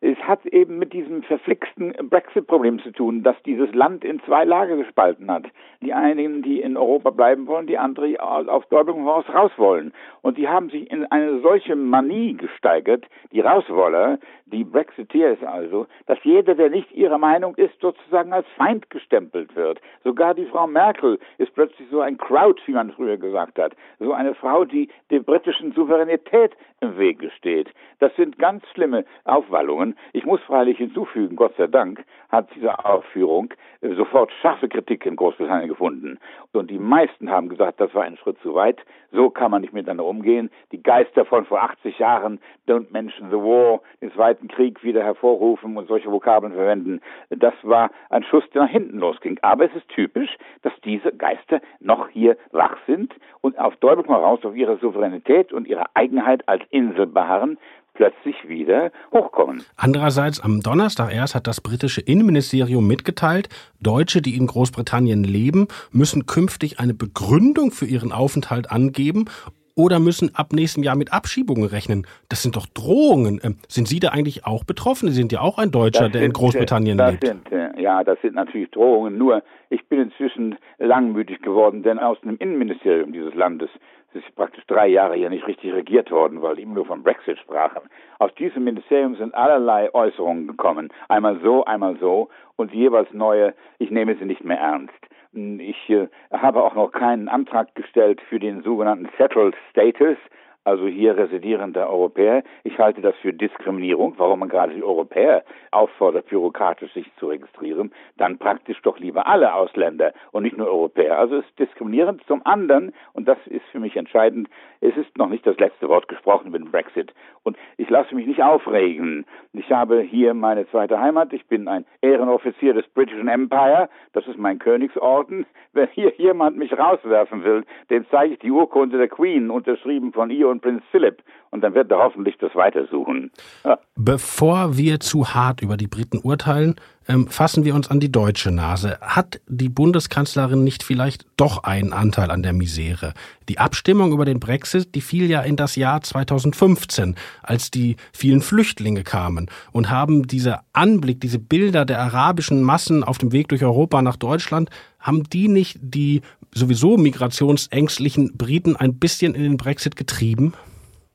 Es 0.00 0.16
hat 0.26 0.46
eben 0.46 0.78
mit 0.78 0.92
diesem 0.92 1.22
verflixten 1.22 1.92
Brexit-Problem 2.08 2.80
zu 2.80 2.92
tun, 2.92 3.22
dass 3.22 3.36
dieses 3.44 3.72
Land 3.74 4.04
in 4.04 4.20
zwei 4.22 4.44
Lager 4.44 4.76
gespalten 4.76 5.30
hat. 5.30 5.44
Die 5.80 5.92
einen, 5.92 6.42
die 6.42 6.60
in 6.60 6.76
Europa 6.76 7.10
bleiben 7.10 7.46
wollen, 7.46 7.66
die 7.66 7.78
anderen, 7.78 8.10
die 8.10 8.20
auf 8.20 8.66
Teufel 8.66 8.94
raus, 8.94 9.24
raus 9.32 9.52
wollen. 9.56 9.92
Und 10.22 10.38
die 10.38 10.48
haben 10.48 10.70
sich 10.70 10.90
in 10.90 11.06
eine 11.06 11.40
solche 11.40 11.76
Manie 11.76 12.34
gesteigert, 12.34 13.04
die 13.32 13.40
Rauswoller, 13.40 14.18
die 14.46 14.64
Brexiteers 14.64 15.42
also, 15.42 15.86
dass 16.06 16.18
jeder, 16.22 16.54
der 16.54 16.70
nicht 16.70 16.92
ihrer 16.92 17.18
Meinung 17.18 17.54
ist, 17.56 17.80
sozusagen 17.80 18.32
als 18.32 18.46
Feind 18.56 18.90
gestempelt 18.90 19.56
wird. 19.56 19.80
Sogar 20.04 20.34
die 20.34 20.46
Frau 20.46 20.66
Merkel 20.66 21.18
ist 21.38 21.54
plötzlich 21.54 21.88
so 21.90 22.00
ein 22.00 22.18
Crowd, 22.18 22.60
wie 22.66 22.72
man 22.72 22.92
früher 22.92 23.16
gesagt 23.16 23.58
hat. 23.58 23.74
So 23.98 24.12
eine 24.12 24.34
Frau, 24.34 24.64
die 24.64 24.88
der 25.10 25.20
britischen 25.20 25.72
Souveränität 25.72 26.52
im 26.80 26.98
Wege 26.98 27.30
steht. 27.30 27.68
Das 27.98 28.14
sind 28.16 28.38
ganz 28.38 28.64
schlimme 28.72 29.04
Aufwallungen. 29.24 29.96
Ich 30.14 30.26
muss 30.26 30.42
freilich 30.42 30.76
hinzufügen, 30.76 31.36
Gott 31.36 31.54
sei 31.56 31.66
Dank 31.68 32.04
hat 32.28 32.48
diese 32.54 32.84
Aufführung 32.84 33.54
sofort 33.80 34.30
scharfe 34.42 34.68
Kritik 34.68 35.06
in 35.06 35.16
Großbritannien 35.16 35.68
gefunden. 35.68 36.18
Und 36.52 36.70
die 36.70 36.78
meisten 36.78 37.30
haben 37.30 37.48
gesagt, 37.48 37.80
das 37.80 37.94
war 37.94 38.04
ein 38.04 38.18
Schritt 38.18 38.38
zu 38.42 38.54
weit. 38.54 38.78
So 39.10 39.30
kann 39.30 39.50
man 39.50 39.62
nicht 39.62 39.72
miteinander 39.72 40.04
umgehen. 40.04 40.50
Die 40.70 40.82
Geister 40.82 41.24
von 41.24 41.46
vor 41.46 41.62
80 41.62 41.98
Jahren, 41.98 42.40
don't 42.68 42.92
mention 42.92 43.30
the 43.30 43.36
war, 43.36 43.80
den 44.02 44.12
Zweiten 44.12 44.48
Krieg 44.48 44.82
wieder 44.84 45.02
hervorrufen 45.02 45.76
und 45.78 45.88
solche 45.88 46.10
Vokabeln 46.10 46.52
verwenden. 46.52 47.00
Das 47.30 47.54
war 47.62 47.90
ein 48.10 48.22
Schuss, 48.24 48.44
der 48.50 48.62
nach 48.62 48.70
hinten 48.70 48.98
losging. 48.98 49.38
Aber 49.40 49.64
es 49.64 49.74
ist 49.74 49.88
typisch, 49.88 50.36
dass 50.60 50.72
diese 50.84 51.12
Geister 51.12 51.60
noch 51.80 52.08
hier 52.08 52.36
wach 52.50 52.76
sind 52.86 53.14
und 53.40 53.58
auf 53.58 53.76
Deutlich 53.76 54.06
mal 54.06 54.20
raus 54.20 54.40
auf 54.44 54.54
ihre 54.54 54.76
Souveränität 54.76 55.52
und 55.52 55.66
ihre 55.66 55.84
Eigenheit 55.94 56.48
als 56.48 56.62
Insel 56.70 57.06
beharren, 57.06 57.58
plötzlich 57.94 58.36
wieder 58.48 58.90
hochkommen. 59.12 59.62
Andererseits 59.76 60.40
am 60.40 60.60
Donnerstag 60.60 61.14
erst 61.14 61.34
hat 61.34 61.46
das 61.46 61.60
britische 61.60 62.00
Innenministerium 62.00 62.86
mitgeteilt, 62.86 63.48
Deutsche, 63.80 64.22
die 64.22 64.36
in 64.36 64.46
Großbritannien 64.46 65.24
leben, 65.24 65.68
müssen 65.90 66.26
künftig 66.26 66.80
eine 66.80 66.94
Begründung 66.94 67.70
für 67.70 67.86
ihren 67.86 68.12
Aufenthalt 68.12 68.70
angeben 68.70 69.26
oder 69.74 70.00
müssen 70.00 70.34
ab 70.34 70.52
nächstem 70.52 70.82
Jahr 70.82 70.96
mit 70.96 71.12
Abschiebungen 71.12 71.64
rechnen. 71.64 72.06
Das 72.28 72.42
sind 72.42 72.56
doch 72.56 72.66
Drohungen. 72.66 73.40
Ähm, 73.42 73.56
sind 73.68 73.88
Sie 73.88 74.00
da 74.00 74.08
eigentlich 74.08 74.46
auch 74.46 74.64
betroffen? 74.64 75.08
Sie 75.08 75.14
sind 75.14 75.32
ja 75.32 75.40
auch 75.40 75.58
ein 75.58 75.70
Deutscher, 75.70 76.04
sind, 76.04 76.14
der 76.14 76.22
in 76.22 76.32
Großbritannien 76.32 76.98
das 76.98 77.12
lebt. 77.12 77.24
Sind, 77.24 77.48
ja, 77.78 78.04
das 78.04 78.20
sind 78.22 78.34
natürlich 78.34 78.70
Drohungen. 78.70 79.18
Nur, 79.18 79.42
ich 79.70 79.86
bin 79.88 80.00
inzwischen 80.00 80.56
langmütig 80.78 81.42
geworden, 81.42 81.82
denn 81.82 81.98
aus 81.98 82.20
dem 82.20 82.36
Innenministerium 82.36 83.12
dieses 83.12 83.34
Landes 83.34 83.70
es 84.14 84.22
ist 84.24 84.36
praktisch 84.36 84.64
drei 84.66 84.88
Jahre 84.88 85.14
hier 85.14 85.30
nicht 85.30 85.46
richtig 85.46 85.72
regiert 85.72 86.10
worden, 86.10 86.42
weil 86.42 86.58
immer 86.58 86.74
nur 86.74 86.86
von 86.86 87.02
Brexit 87.02 87.38
sprachen. 87.38 87.82
Aus 88.18 88.34
diesem 88.34 88.64
Ministerium 88.64 89.16
sind 89.16 89.34
allerlei 89.34 89.92
Äußerungen 89.94 90.46
gekommen. 90.46 90.92
Einmal 91.08 91.40
so, 91.42 91.64
einmal 91.64 91.96
so 91.98 92.28
und 92.56 92.72
jeweils 92.72 93.12
neue, 93.12 93.54
ich 93.78 93.90
nehme 93.90 94.14
sie 94.16 94.26
nicht 94.26 94.44
mehr 94.44 94.58
ernst. 94.58 94.94
Ich 95.32 95.88
äh, 95.88 96.08
habe 96.30 96.62
auch 96.62 96.74
noch 96.74 96.92
keinen 96.92 97.28
Antrag 97.28 97.74
gestellt 97.74 98.20
für 98.28 98.38
den 98.38 98.62
sogenannten 98.62 99.08
Settled 99.16 99.54
Status, 99.70 100.18
also 100.64 100.86
hier 100.86 101.16
residierende 101.16 101.88
Europäer. 101.88 102.42
Ich 102.64 102.78
halte 102.78 103.00
das 103.00 103.14
für 103.16 103.32
Diskriminierung, 103.32 104.14
warum 104.16 104.40
man 104.40 104.48
gerade 104.48 104.74
die 104.74 104.82
Europäer 104.82 105.44
auffordert, 105.70 106.26
bürokratisch 106.28 106.92
sich 106.92 107.10
zu 107.16 107.28
registrieren, 107.28 107.92
dann 108.16 108.38
praktisch 108.38 108.80
doch 108.82 108.98
lieber 108.98 109.26
alle 109.26 109.54
Ausländer 109.54 110.12
und 110.30 110.44
nicht 110.44 110.56
nur 110.56 110.68
Europäer. 110.68 111.18
Also 111.18 111.36
es 111.36 111.44
ist 111.46 111.58
diskriminierend. 111.58 112.22
Zum 112.26 112.44
anderen, 112.44 112.92
und 113.12 113.26
das 113.26 113.38
ist 113.46 113.64
für 113.72 113.80
mich 113.80 113.96
entscheidend, 113.96 114.48
es 114.80 114.96
ist 114.96 115.16
noch 115.18 115.28
nicht 115.28 115.46
das 115.46 115.58
letzte 115.58 115.88
Wort 115.88 116.08
gesprochen 116.08 116.50
mit 116.50 116.62
dem 116.62 116.70
Brexit. 116.70 117.12
Und 117.42 117.56
ich 117.76 117.90
lasse 117.90 118.14
mich 118.14 118.26
nicht 118.26 118.42
aufregen. 118.42 119.24
Ich 119.52 119.70
habe 119.70 120.00
hier 120.00 120.34
meine 120.34 120.68
zweite 120.70 121.00
Heimat. 121.00 121.32
Ich 121.32 121.46
bin 121.46 121.68
ein 121.68 121.84
Ehrenoffizier 122.00 122.74
des 122.74 122.86
British 122.88 123.18
Empire. 123.18 123.88
Das 124.12 124.26
ist 124.26 124.38
mein 124.38 124.58
Königsorden. 124.58 125.46
Wenn 125.72 125.88
hier 125.88 126.12
jemand 126.18 126.56
mich 126.56 126.76
rauswerfen 126.76 127.44
will, 127.44 127.64
dem 127.90 128.06
zeige 128.10 128.34
ich 128.34 128.38
die 128.40 128.50
Urkunde 128.50 128.98
der 128.98 129.08
Queen, 129.08 129.50
unterschrieben 129.50 130.12
von 130.12 130.30
ihr 130.30 130.51
und 130.52 130.62
Prinz 130.62 130.82
Philip. 130.90 131.22
Und 131.50 131.60
dann 131.60 131.74
wird 131.74 131.90
er 131.90 131.98
hoffentlich 131.98 132.36
das 132.38 132.54
weitersuchen. 132.54 133.30
Ja. 133.64 133.78
Bevor 133.94 134.78
wir 134.78 135.00
zu 135.00 135.34
hart 135.34 135.60
über 135.60 135.76
die 135.76 135.86
Briten 135.86 136.18
urteilen, 136.18 136.76
ähm, 137.08 137.26
fassen 137.28 137.64
wir 137.64 137.74
uns 137.74 137.90
an 137.90 138.00
die 138.00 138.10
deutsche 138.10 138.50
Nase. 138.50 138.98
Hat 139.00 139.40
die 139.48 139.68
Bundeskanzlerin 139.68 140.64
nicht 140.64 140.82
vielleicht 140.82 141.26
doch 141.36 141.64
einen 141.64 141.92
Anteil 141.92 142.30
an 142.30 142.42
der 142.42 142.52
Misere? 142.52 143.12
Die 143.50 143.58
Abstimmung 143.58 144.12
über 144.12 144.24
den 144.24 144.40
Brexit, 144.40 144.94
die 144.94 145.02
fiel 145.02 145.28
ja 145.28 145.42
in 145.42 145.56
das 145.56 145.76
Jahr 145.76 146.00
2015, 146.00 147.16
als 147.42 147.70
die 147.70 147.96
vielen 148.14 148.40
Flüchtlinge 148.40 149.02
kamen 149.02 149.50
und 149.72 149.90
haben 149.90 150.26
dieser 150.26 150.62
Anblick, 150.72 151.20
diese 151.20 151.38
Bilder 151.38 151.84
der 151.84 152.00
arabischen 152.00 152.62
Massen 152.62 153.04
auf 153.04 153.18
dem 153.18 153.32
Weg 153.32 153.48
durch 153.48 153.62
Europa 153.62 154.00
nach 154.00 154.16
Deutschland, 154.16 154.70
haben 155.00 155.24
die 155.24 155.48
nicht 155.48 155.78
die 155.82 156.22
sowieso 156.54 156.96
migrationsängstlichen 156.96 158.36
Briten 158.36 158.76
ein 158.76 158.98
bisschen 158.98 159.34
in 159.34 159.42
den 159.42 159.56
Brexit 159.56 159.96
getrieben? 159.96 160.54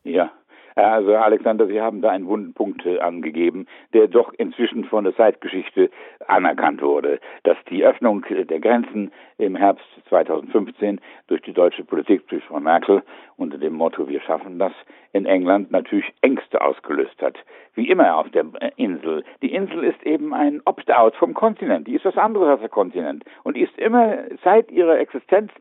Ja, 0.04 0.32
also 0.76 1.16
Alexander, 1.16 1.66
Sie 1.66 1.82
haben 1.82 2.02
da 2.02 2.12
einen 2.12 2.28
wunden 2.28 2.54
Punkt 2.54 2.86
äh, 2.86 3.00
angegeben, 3.00 3.66
der 3.94 4.08
doch 4.08 4.32
inzwischen 4.38 4.86
von 4.86 5.06
der 5.06 5.16
Zeitgeschichte 5.16 5.90
anerkannt 6.28 6.84
wurde, 6.84 7.20
dass 7.44 7.58
die 7.70 7.84
Öffnung 7.84 8.24
der 8.30 8.60
Grenzen 8.60 9.12
im 9.38 9.56
Herbst 9.56 9.86
2015 10.10 11.00
durch 11.28 11.42
die 11.42 11.54
deutsche 11.54 11.84
Politik, 11.84 12.28
durch 12.28 12.44
Frau 12.46 12.60
Merkel 12.60 13.04
unter 13.36 13.58
dem 13.58 13.74
Motto 13.74 14.08
Wir 14.08 14.22
schaffen 14.22 14.60
das 14.60 14.74
in 15.14 15.26
England 15.26 15.72
natürlich 15.72 16.12
Ängste 16.22 16.62
ausgelöst 16.62 17.22
hat. 17.22 17.38
Wie 17.74 17.90
immer 17.90 18.18
auf 18.18 18.30
der 18.32 18.46
Insel. 18.78 19.24
Die 19.42 19.54
Insel 19.54 19.84
ist 19.84 20.02
eben 20.04 20.34
ein 20.34 20.62
Opt-out 20.66 21.16
vom 21.16 21.34
Kontinent. 21.34 21.88
Die 21.88 21.96
ist 21.96 22.06
was 22.06 22.18
anderes 22.18 22.50
als 22.50 22.60
der 22.62 22.70
Kontinent. 22.70 23.24
Und 23.44 23.56
die 23.56 23.62
ist 23.62 23.78
immer 23.78 24.18
seit 24.44 24.72
ihrer 24.72 25.00
Existenz 25.00 25.52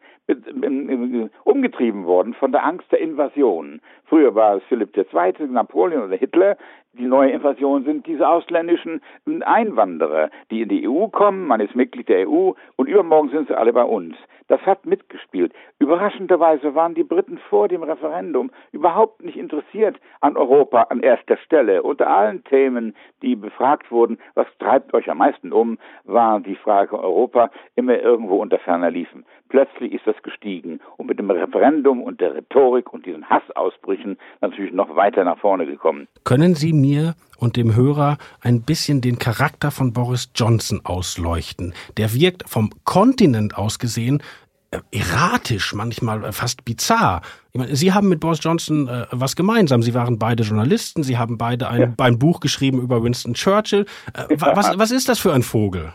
umgetrieben 1.45 2.05
worden 2.05 2.35
von 2.35 2.53
der 2.53 2.65
Angst 2.65 2.91
der 2.91 3.01
Invasion. 3.01 3.81
Früher 4.07 4.35
war 4.35 4.57
es 4.57 4.63
Philipp 4.65 4.97
II., 4.97 5.47
Napoleon 5.49 6.05
oder 6.05 6.17
Hitler, 6.17 6.57
Die 6.99 7.07
neue 7.07 7.31
Invasion 7.31 7.85
sind 7.85 8.07
diese 8.07 8.27
ausländischen 8.27 9.03
Einwanderer, 9.45 10.31
die 10.51 10.63
in 10.63 10.69
die 10.69 10.89
EU 10.89 11.09
kommen. 11.09 11.47
Man 11.47 11.61
ist 11.61 11.77
Mitglied 11.77 12.09
der 12.09 12.29
EU 12.29 12.53
und 12.77 12.89
übermorgen 12.89 13.29
sind 13.31 13.49
sie 13.49 13.57
alle 13.57 13.73
bei 13.73 13.85
uns. 13.85 14.17
Das 14.49 14.61
hat 14.63 14.87
mitgespielt. 14.87 15.53
Überraschenderweise 15.79 16.75
waren 16.75 16.95
die 16.95 17.03
Briten 17.03 17.39
vor 17.51 17.69
dem 17.69 17.83
Referendum 17.83 18.51
überhaupt 18.73 19.25
nicht 19.25 19.37
interessiert 19.37 19.97
an 20.21 20.37
Europa 20.37 20.83
an 20.83 21.01
erster 21.01 21.37
Stelle. 21.39 21.83
Unter 21.83 22.09
allen 22.09 22.45
Themen, 22.45 22.95
die 23.23 23.35
befragt 23.35 23.91
wurden, 23.91 24.19
was 24.35 24.47
treibt 24.59 24.95
euch 24.95 25.11
am 25.11 25.19
meisten 25.19 25.53
um, 25.53 25.79
war 26.05 26.41
die 26.41 26.55
Frage 26.57 26.99
Europa 26.99 27.51
immer 27.75 27.99
irgendwo 27.99 28.37
unter 28.37 28.59
ferner 28.59 28.91
liefen. 28.91 29.25
Plötzlich 29.49 29.93
ist 29.93 30.07
das 30.07 30.21
gestiegen 30.23 30.81
und 30.97 31.07
mit 31.07 31.19
dem 31.19 31.31
Referendum 31.31 32.03
und 32.03 32.21
der 32.21 32.35
Rhetorik 32.35 32.93
und 32.93 33.07
diesen 33.07 33.29
Hassausbrüchen 33.29 34.19
natürlich 34.41 34.73
noch 34.73 34.95
weiter 34.97 35.25
nach 35.25 35.39
vorne 35.39 35.67
gekommen. 35.67 36.09
Können 36.25 36.55
Sie 36.55 36.73
mir 36.73 37.15
und 37.37 37.57
dem 37.57 37.75
Hörer 37.75 38.19
ein 38.41 38.63
bisschen 38.63 39.01
den 39.01 39.19
Charakter 39.19 39.71
von 39.71 39.93
Boris 39.93 40.31
Johnson 40.35 40.81
ausleuchten? 40.85 41.75
Der 41.97 42.13
wirkt 42.13 42.49
vom 42.49 42.71
Kontinent 42.85 43.57
aus 43.57 43.79
gesehen 43.79 44.23
äh, 44.71 44.81
erratisch, 44.91 45.75
manchmal 45.75 46.25
äh, 46.25 46.33
fast 46.33 46.65
bizarr. 46.65 47.23
Meine, 47.55 47.77
Sie 47.77 47.93
haben 47.93 48.09
mit 48.09 48.21
Boris 48.21 48.41
Johnson 48.43 48.89
äh, 48.89 49.07
was 49.11 49.37
gemeinsam. 49.37 49.83
Sie 49.83 49.95
waren 49.95 50.19
beide 50.19 50.43
Journalisten, 50.43 51.03
Sie 51.03 51.19
haben 51.19 51.39
beide 51.39 51.69
ein, 51.69 51.81
ja. 51.81 51.93
ein 51.99 52.19
Buch 52.19 52.41
geschrieben 52.41 52.81
über 52.81 53.03
Winston 53.03 53.35
Churchill. 53.35 53.87
Äh, 54.13 54.25
was, 54.39 54.73
was 54.79 54.91
ist 54.91 55.09
das 55.09 55.19
für 55.19 55.33
ein 55.33 55.43
Vogel? 55.43 55.93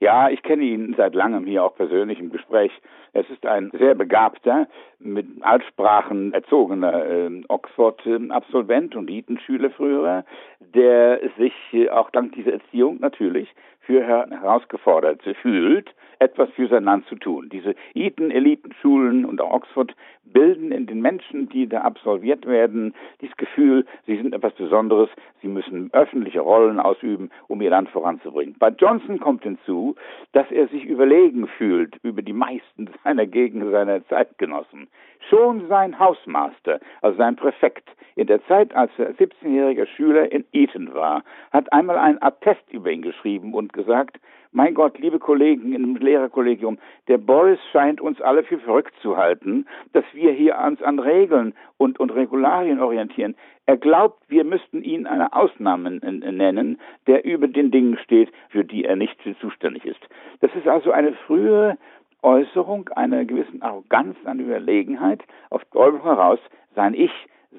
Ja, 0.00 0.30
ich 0.30 0.42
kenne 0.42 0.62
ihn 0.62 0.94
seit 0.96 1.14
langem 1.14 1.44
hier 1.44 1.62
auch 1.62 1.76
persönlich 1.76 2.18
im 2.18 2.30
Gespräch. 2.30 2.72
Es 3.12 3.28
ist 3.28 3.44
ein 3.44 3.70
sehr 3.78 3.94
begabter, 3.94 4.66
mit 4.98 5.26
Altsprachen 5.42 6.32
erzogener 6.32 7.04
äh, 7.04 7.42
Oxford-Absolvent 7.48 8.96
und 8.96 9.10
Eton-Schüler 9.10 9.70
früherer, 9.70 10.24
der 10.58 11.20
sich 11.36 11.52
äh, 11.72 11.90
auch 11.90 12.08
dank 12.10 12.32
dieser 12.32 12.54
Erziehung 12.54 12.98
natürlich 13.00 13.54
für 13.80 14.02
herausgefordert 14.02 15.20
fühlt, 15.42 15.90
etwas 16.20 16.50
für 16.50 16.68
sein 16.68 16.84
Land 16.84 17.06
zu 17.06 17.16
tun. 17.16 17.48
Diese 17.50 17.74
Eton-Elitenschulen 17.94 19.24
und 19.24 19.40
auch 19.40 19.50
Oxford 19.52 19.94
bilden 20.24 20.70
in 20.70 20.86
den 20.86 21.00
Menschen, 21.00 21.48
die 21.48 21.66
da 21.66 21.80
absolviert 21.80 22.46
werden, 22.46 22.94
dieses 23.20 23.36
Gefühl, 23.36 23.84
sie 24.06 24.16
sind 24.16 24.34
etwas 24.34 24.52
Besonderes, 24.54 25.08
sie 25.42 25.48
müssen 25.48 25.90
öffentliche 25.92 26.40
Rollen 26.40 26.78
ausüben, 26.78 27.30
um 27.48 27.60
ihr 27.60 27.70
Land 27.70 27.88
voranzubringen. 27.88 28.54
Bei 28.58 28.68
Johnson 28.68 29.18
kommt 29.18 29.42
hinzu, 29.42 29.96
dass 30.32 30.50
er 30.50 30.68
sich 30.68 30.84
überlegen 30.84 31.48
fühlt 31.48 31.96
über 32.02 32.22
die 32.22 32.32
meisten 32.32 32.90
seiner 33.04 33.26
Gegend, 33.26 33.70
seiner 33.70 34.06
Zeitgenossen. 34.06 34.88
Schon 35.28 35.68
sein 35.68 35.98
Hausmaster, 35.98 36.80
also 37.02 37.16
sein 37.18 37.36
Präfekt, 37.36 37.88
in 38.16 38.26
der 38.26 38.44
Zeit, 38.46 38.74
als 38.74 38.90
er 38.98 39.14
17-jähriger 39.14 39.86
Schüler 39.86 40.30
in 40.30 40.44
Eton 40.52 40.92
war, 40.94 41.22
hat 41.52 41.72
einmal 41.72 41.96
einen 41.96 42.20
Attest 42.20 42.62
über 42.70 42.90
ihn 42.90 43.02
geschrieben 43.02 43.54
und 43.54 43.72
gesagt, 43.72 44.18
mein 44.52 44.74
Gott, 44.74 44.98
liebe 44.98 45.18
Kollegen 45.18 45.72
im 45.72 45.96
Lehrerkollegium, 45.96 46.78
der 47.08 47.18
Boris 47.18 47.58
scheint 47.72 48.00
uns 48.00 48.20
alle 48.20 48.42
für 48.42 48.58
verrückt 48.58 48.94
zu 49.00 49.16
halten, 49.16 49.66
dass 49.92 50.04
wir 50.12 50.32
hier 50.32 50.58
uns 50.58 50.82
an 50.82 50.98
Regeln 50.98 51.54
und, 51.76 52.00
und 52.00 52.10
Regularien 52.10 52.80
orientieren. 52.80 53.36
Er 53.66 53.76
glaubt, 53.76 54.22
wir 54.28 54.44
müssten 54.44 54.82
ihn 54.82 55.06
eine 55.06 55.32
Ausnahme 55.32 55.90
nennen, 55.90 56.80
der 57.06 57.24
über 57.24 57.46
den 57.46 57.70
Dingen 57.70 57.96
steht, 57.98 58.32
für 58.48 58.64
die 58.64 58.84
er 58.84 58.96
nicht 58.96 59.16
zuständig 59.40 59.84
ist. 59.84 60.00
Das 60.40 60.50
ist 60.56 60.66
also 60.66 60.90
eine 60.90 61.12
frühe 61.12 61.78
Äußerung 62.22 62.88
einer 62.90 63.24
gewissen 63.24 63.62
Arroganz, 63.62 64.16
einer 64.24 64.42
Überlegenheit, 64.42 65.22
auf 65.50 65.64
Teufel 65.66 66.02
heraus 66.02 66.40
sein 66.74 66.94
Ich, 66.94 67.12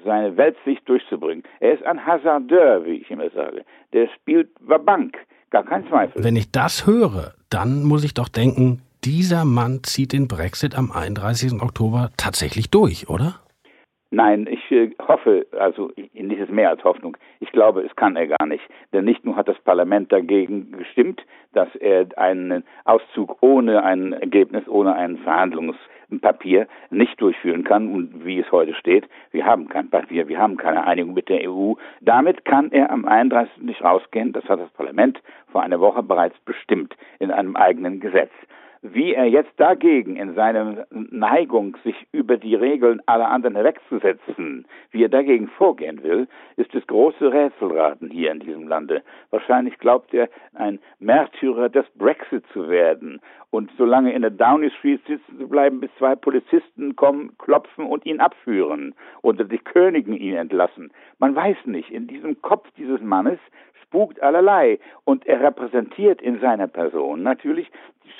seine 0.04 0.36
Weltsicht 0.36 0.88
durchzubringen. 0.88 1.44
Er 1.60 1.74
ist 1.74 1.84
ein 1.84 2.04
Hasardeur, 2.04 2.84
wie 2.84 2.96
ich 2.96 3.10
immer 3.10 3.30
sage. 3.30 3.64
Der 3.92 4.08
spielt 4.08 4.50
Bank, 4.60 5.18
gar 5.52 5.64
kein 5.64 5.86
Zweifel. 5.86 6.24
Wenn 6.24 6.34
ich 6.34 6.50
das 6.50 6.86
höre, 6.86 7.34
dann 7.50 7.84
muss 7.84 8.02
ich 8.02 8.14
doch 8.14 8.28
denken, 8.28 8.82
dieser 9.04 9.44
Mann 9.44 9.80
zieht 9.84 10.12
den 10.12 10.26
Brexit 10.26 10.76
am 10.76 10.90
31. 10.90 11.62
Oktober 11.62 12.10
tatsächlich 12.16 12.70
durch, 12.70 13.08
oder? 13.08 13.34
Nein, 14.14 14.46
ich 14.46 14.70
äh, 14.70 14.90
hoffe, 15.08 15.46
also 15.58 15.90
nicht 15.96 16.38
ist 16.38 16.52
mehr 16.52 16.68
als 16.68 16.84
Hoffnung. 16.84 17.16
Ich 17.40 17.50
glaube, 17.50 17.80
es 17.80 17.96
kann 17.96 18.14
er 18.14 18.26
gar 18.26 18.46
nicht. 18.46 18.62
Denn 18.92 19.06
nicht 19.06 19.24
nur 19.24 19.36
hat 19.36 19.48
das 19.48 19.58
Parlament 19.60 20.12
dagegen 20.12 20.70
gestimmt, 20.72 21.22
dass 21.54 21.74
er 21.76 22.06
einen 22.18 22.62
Auszug 22.84 23.38
ohne 23.40 23.82
ein 23.82 24.12
Ergebnis, 24.12 24.68
ohne 24.68 24.94
ein 24.94 25.16
Verhandlungspapier 26.12 26.66
nicht 26.90 27.20
durchführen 27.20 27.64
kann 27.64 27.92
und 27.92 28.24
wie 28.24 28.40
es 28.40 28.52
heute 28.52 28.74
steht, 28.74 29.08
wir 29.30 29.46
haben 29.46 29.68
kein 29.68 29.88
Papier, 29.88 30.28
wir 30.28 30.38
haben 30.38 30.56
keine 30.56 30.86
Einigung 30.86 31.14
mit 31.14 31.28
der 31.28 31.50
EU. 31.50 31.74
Damit 32.00 32.44
kann 32.44 32.70
er 32.70 32.90
am 32.90 33.04
31. 33.04 33.62
nicht 33.62 33.82
rausgehen. 33.82 34.32
Das 34.32 34.44
hat 34.44 34.60
das 34.60 34.70
Parlament 34.70 35.20
vor 35.50 35.62
einer 35.62 35.80
Woche 35.80 36.02
bereits 36.02 36.38
bestimmt 36.40 36.96
in 37.18 37.30
einem 37.30 37.56
eigenen 37.56 38.00
Gesetz. 38.00 38.32
Wie 38.84 39.14
er 39.14 39.26
jetzt 39.26 39.52
dagegen 39.58 40.16
in 40.16 40.34
seiner 40.34 40.88
Neigung, 40.90 41.76
sich 41.84 41.94
über 42.10 42.36
die 42.36 42.56
Regeln 42.56 43.00
aller 43.06 43.30
anderen 43.30 43.54
wegzusetzen, 43.54 44.66
wie 44.90 45.04
er 45.04 45.08
dagegen 45.08 45.46
vorgehen 45.46 46.02
will, 46.02 46.26
ist 46.56 46.74
das 46.74 46.84
große 46.88 47.32
Rätselraten 47.32 48.10
hier 48.10 48.32
in 48.32 48.40
diesem 48.40 48.66
Lande. 48.66 49.04
Wahrscheinlich 49.30 49.78
glaubt 49.78 50.12
er, 50.12 50.28
ein 50.54 50.80
Märtyrer 50.98 51.68
des 51.68 51.86
Brexit 51.94 52.44
zu 52.52 52.68
werden 52.68 53.20
und 53.50 53.70
so 53.78 53.84
lange 53.84 54.12
in 54.14 54.22
der 54.22 54.32
Downing 54.32 54.70
Street 54.70 55.00
sitzen 55.06 55.38
zu 55.38 55.46
bleiben, 55.46 55.78
bis 55.78 55.90
zwei 55.98 56.16
Polizisten 56.16 56.96
kommen, 56.96 57.38
klopfen 57.38 57.86
und 57.86 58.04
ihn 58.04 58.18
abführen 58.18 58.96
oder 59.22 59.44
die 59.44 59.58
Königen 59.58 60.16
ihn 60.16 60.34
entlassen. 60.34 60.90
Man 61.20 61.36
weiß 61.36 61.66
nicht, 61.66 61.92
in 61.92 62.08
diesem 62.08 62.42
Kopf 62.42 62.68
dieses 62.76 63.00
Mannes 63.00 63.38
spukt 63.92 64.22
allerlei. 64.22 64.78
Und 65.04 65.26
er 65.26 65.40
repräsentiert 65.40 66.22
in 66.22 66.40
seiner 66.40 66.66
Person 66.66 67.22
natürlich 67.22 67.70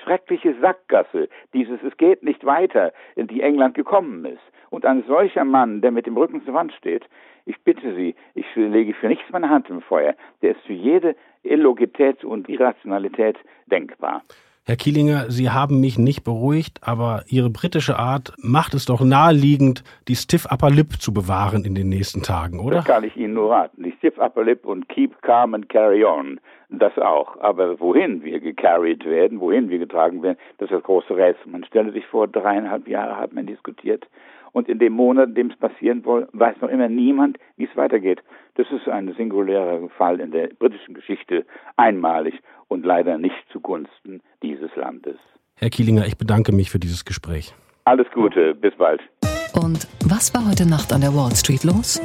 schreckliche 0.03 0.55
Sackgasse, 0.61 1.29
dieses 1.53 1.83
Es 1.83 1.97
geht 1.97 2.23
nicht 2.23 2.45
weiter, 2.45 2.92
in 3.16 3.27
die 3.27 3.42
England 3.42 3.75
gekommen 3.75 4.25
ist. 4.25 4.42
Und 4.71 4.87
ein 4.87 5.05
solcher 5.07 5.45
Mann, 5.45 5.81
der 5.81 5.90
mit 5.90 6.07
dem 6.07 6.16
Rücken 6.16 6.45
zur 6.45 6.55
Wand 6.55 6.73
steht, 6.73 7.05
ich 7.45 7.61
bitte 7.62 7.95
Sie, 7.95 8.14
ich 8.35 8.47
lege 8.55 8.95
für 8.95 9.09
nichts 9.09 9.31
meine 9.31 9.51
Hand 9.51 9.68
im 9.68 9.83
Feuer, 9.83 10.14
der 10.42 10.53
ist 10.53 10.61
für 10.62 10.73
jede 10.73 11.16
Illogität 11.42 12.25
und 12.25 12.49
Irrationalität 12.49 13.37
denkbar. 13.66 14.23
Herr 14.64 14.77
Kielinger, 14.77 15.29
Sie 15.29 15.51
haben 15.51 15.81
mich 15.81 15.98
nicht 15.98 16.22
beruhigt, 16.22 16.79
aber 16.83 17.25
Ihre 17.27 17.51
britische 17.51 17.98
Art 17.98 18.33
macht 18.38 18.75
es 18.75 18.85
doch 18.85 19.01
naheliegend, 19.01 19.83
die 20.07 20.14
Stiff 20.14 20.46
Upper 20.53 20.70
Lip 20.70 21.01
zu 21.01 21.12
bewahren 21.12 21.64
in 21.64 21.75
den 21.75 21.88
nächsten 21.88 22.22
Tagen, 22.22 22.61
oder? 22.61 22.77
Das 22.77 22.85
kann 22.85 23.03
ich 23.03 23.16
Ihnen 23.16 23.35
nur 23.35 23.51
raten. 23.51 23.83
Die 23.83 23.90
Stiff 23.98 24.16
Upper 24.18 24.44
Lip 24.44 24.64
und 24.64 24.88
Keep 24.88 25.20
Calm 25.22 25.55
and 25.55 25.68
Carry 25.68 26.05
On. 26.05 26.38
Das 26.70 26.96
auch. 26.96 27.40
Aber 27.40 27.81
wohin 27.81 28.22
wir 28.22 28.38
gecarried 28.38 29.05
werden, 29.05 29.40
wohin 29.40 29.68
wir 29.68 29.81
getragen 29.81 30.22
werden, 30.22 30.38
das 30.59 30.70
ist 30.70 30.77
das 30.77 30.85
große 30.85 31.16
Rätsel. 31.16 31.51
Man 31.51 31.64
stelle 31.64 31.90
sich 31.90 32.07
vor, 32.07 32.29
dreieinhalb 32.29 32.87
Jahre 32.87 33.16
hat 33.16 33.33
man 33.33 33.46
diskutiert. 33.46 34.07
Und 34.53 34.69
in 34.69 34.79
dem 34.79 34.93
Monat, 34.93 35.31
in 35.31 35.35
dem 35.35 35.51
es 35.51 35.57
passieren 35.57 36.03
soll, 36.03 36.29
weiß 36.33 36.57
noch 36.61 36.69
immer 36.69 36.88
niemand, 36.88 37.38
wie 37.57 37.65
es 37.65 37.77
weitergeht. 37.77 38.23
Das 38.55 38.67
ist 38.71 38.87
ein 38.88 39.15
singulärer 39.17 39.88
Fall 39.97 40.21
in 40.21 40.31
der 40.31 40.49
britischen 40.49 40.95
Geschichte, 40.95 41.47
einmalig 41.77 42.35
und 42.69 42.85
leider 42.85 43.17
nicht 43.19 43.35
zugunsten 43.51 44.21
dieses 44.43 44.75
Landes. 44.77 45.17
Herr 45.57 45.71
Kielinger, 45.71 46.07
ich 46.07 46.19
bedanke 46.19 46.53
mich 46.53 46.71
für 46.71 46.79
dieses 46.79 47.05
Gespräch. 47.05 47.55
Alles 47.85 48.07
Gute, 48.12 48.55
bis 48.55 48.75
bald. 48.77 49.01
Und 49.55 49.88
was 50.05 50.35
war 50.35 50.49
heute 50.49 50.69
Nacht 50.69 50.93
an 50.93 51.01
der 51.01 51.15
Wall 51.15 51.35
Street 51.35 51.65
los? 51.65 52.01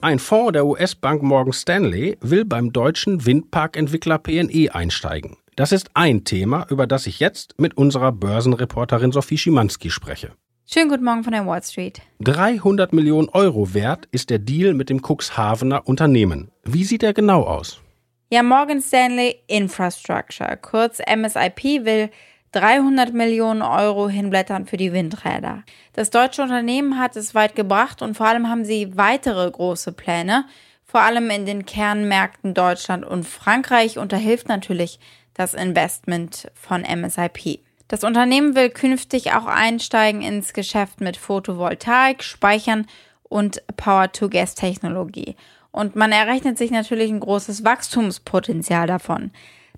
Ein 0.00 0.20
Fonds 0.20 0.52
der 0.52 0.64
US-Bank 0.64 1.22
Morgan 1.22 1.52
Stanley 1.52 2.16
will 2.20 2.44
beim 2.44 2.72
deutschen 2.72 3.26
Windparkentwickler 3.26 4.18
PNE 4.18 4.72
einsteigen. 4.72 5.36
Das 5.56 5.72
ist 5.72 5.90
ein 5.94 6.22
Thema, 6.22 6.66
über 6.70 6.86
das 6.86 7.08
ich 7.08 7.18
jetzt 7.18 7.60
mit 7.60 7.76
unserer 7.76 8.12
Börsenreporterin 8.12 9.10
Sophie 9.10 9.38
Schimanski 9.38 9.90
spreche. 9.90 10.30
Schönen 10.70 10.90
guten 10.90 11.04
Morgen 11.04 11.24
von 11.24 11.32
der 11.32 11.46
Wall 11.46 11.62
Street. 11.62 12.02
300 12.20 12.92
Millionen 12.92 13.30
Euro 13.30 13.72
wert 13.72 14.06
ist 14.10 14.28
der 14.28 14.38
Deal 14.38 14.74
mit 14.74 14.90
dem 14.90 15.00
Cuxhavener 15.00 15.88
Unternehmen. 15.88 16.50
Wie 16.62 16.84
sieht 16.84 17.02
er 17.02 17.14
genau 17.14 17.44
aus? 17.44 17.80
Ja, 18.28 18.42
Morgan 18.42 18.82
Stanley 18.82 19.36
Infrastructure, 19.46 20.58
kurz 20.58 20.98
MSIP, 20.98 21.86
will 21.86 22.10
300 22.52 23.14
Millionen 23.14 23.62
Euro 23.62 24.10
hinblättern 24.10 24.66
für 24.66 24.76
die 24.76 24.92
Windräder. 24.92 25.62
Das 25.94 26.10
deutsche 26.10 26.42
Unternehmen 26.42 26.98
hat 26.98 27.16
es 27.16 27.34
weit 27.34 27.56
gebracht 27.56 28.02
und 28.02 28.14
vor 28.14 28.26
allem 28.26 28.50
haben 28.50 28.66
sie 28.66 28.94
weitere 28.94 29.50
große 29.50 29.92
Pläne, 29.92 30.44
vor 30.84 31.00
allem 31.00 31.30
in 31.30 31.46
den 31.46 31.64
Kernmärkten 31.64 32.52
Deutschland 32.52 33.06
und 33.06 33.26
Frankreich 33.26 33.96
und 33.96 34.12
da 34.12 34.18
hilft 34.18 34.48
natürlich 34.50 35.00
das 35.32 35.54
Investment 35.54 36.50
von 36.52 36.82
MSIP. 36.82 37.60
Das 37.88 38.04
Unternehmen 38.04 38.54
will 38.54 38.68
künftig 38.68 39.32
auch 39.32 39.46
einsteigen 39.46 40.20
ins 40.20 40.52
Geschäft 40.52 41.00
mit 41.00 41.16
Photovoltaik, 41.16 42.22
Speichern 42.22 42.86
und 43.22 43.62
Power-to-Gas-Technologie. 43.76 45.36
Und 45.70 45.96
man 45.96 46.12
errechnet 46.12 46.58
sich 46.58 46.70
natürlich 46.70 47.10
ein 47.10 47.20
großes 47.20 47.64
Wachstumspotenzial 47.64 48.86
davon. 48.86 49.30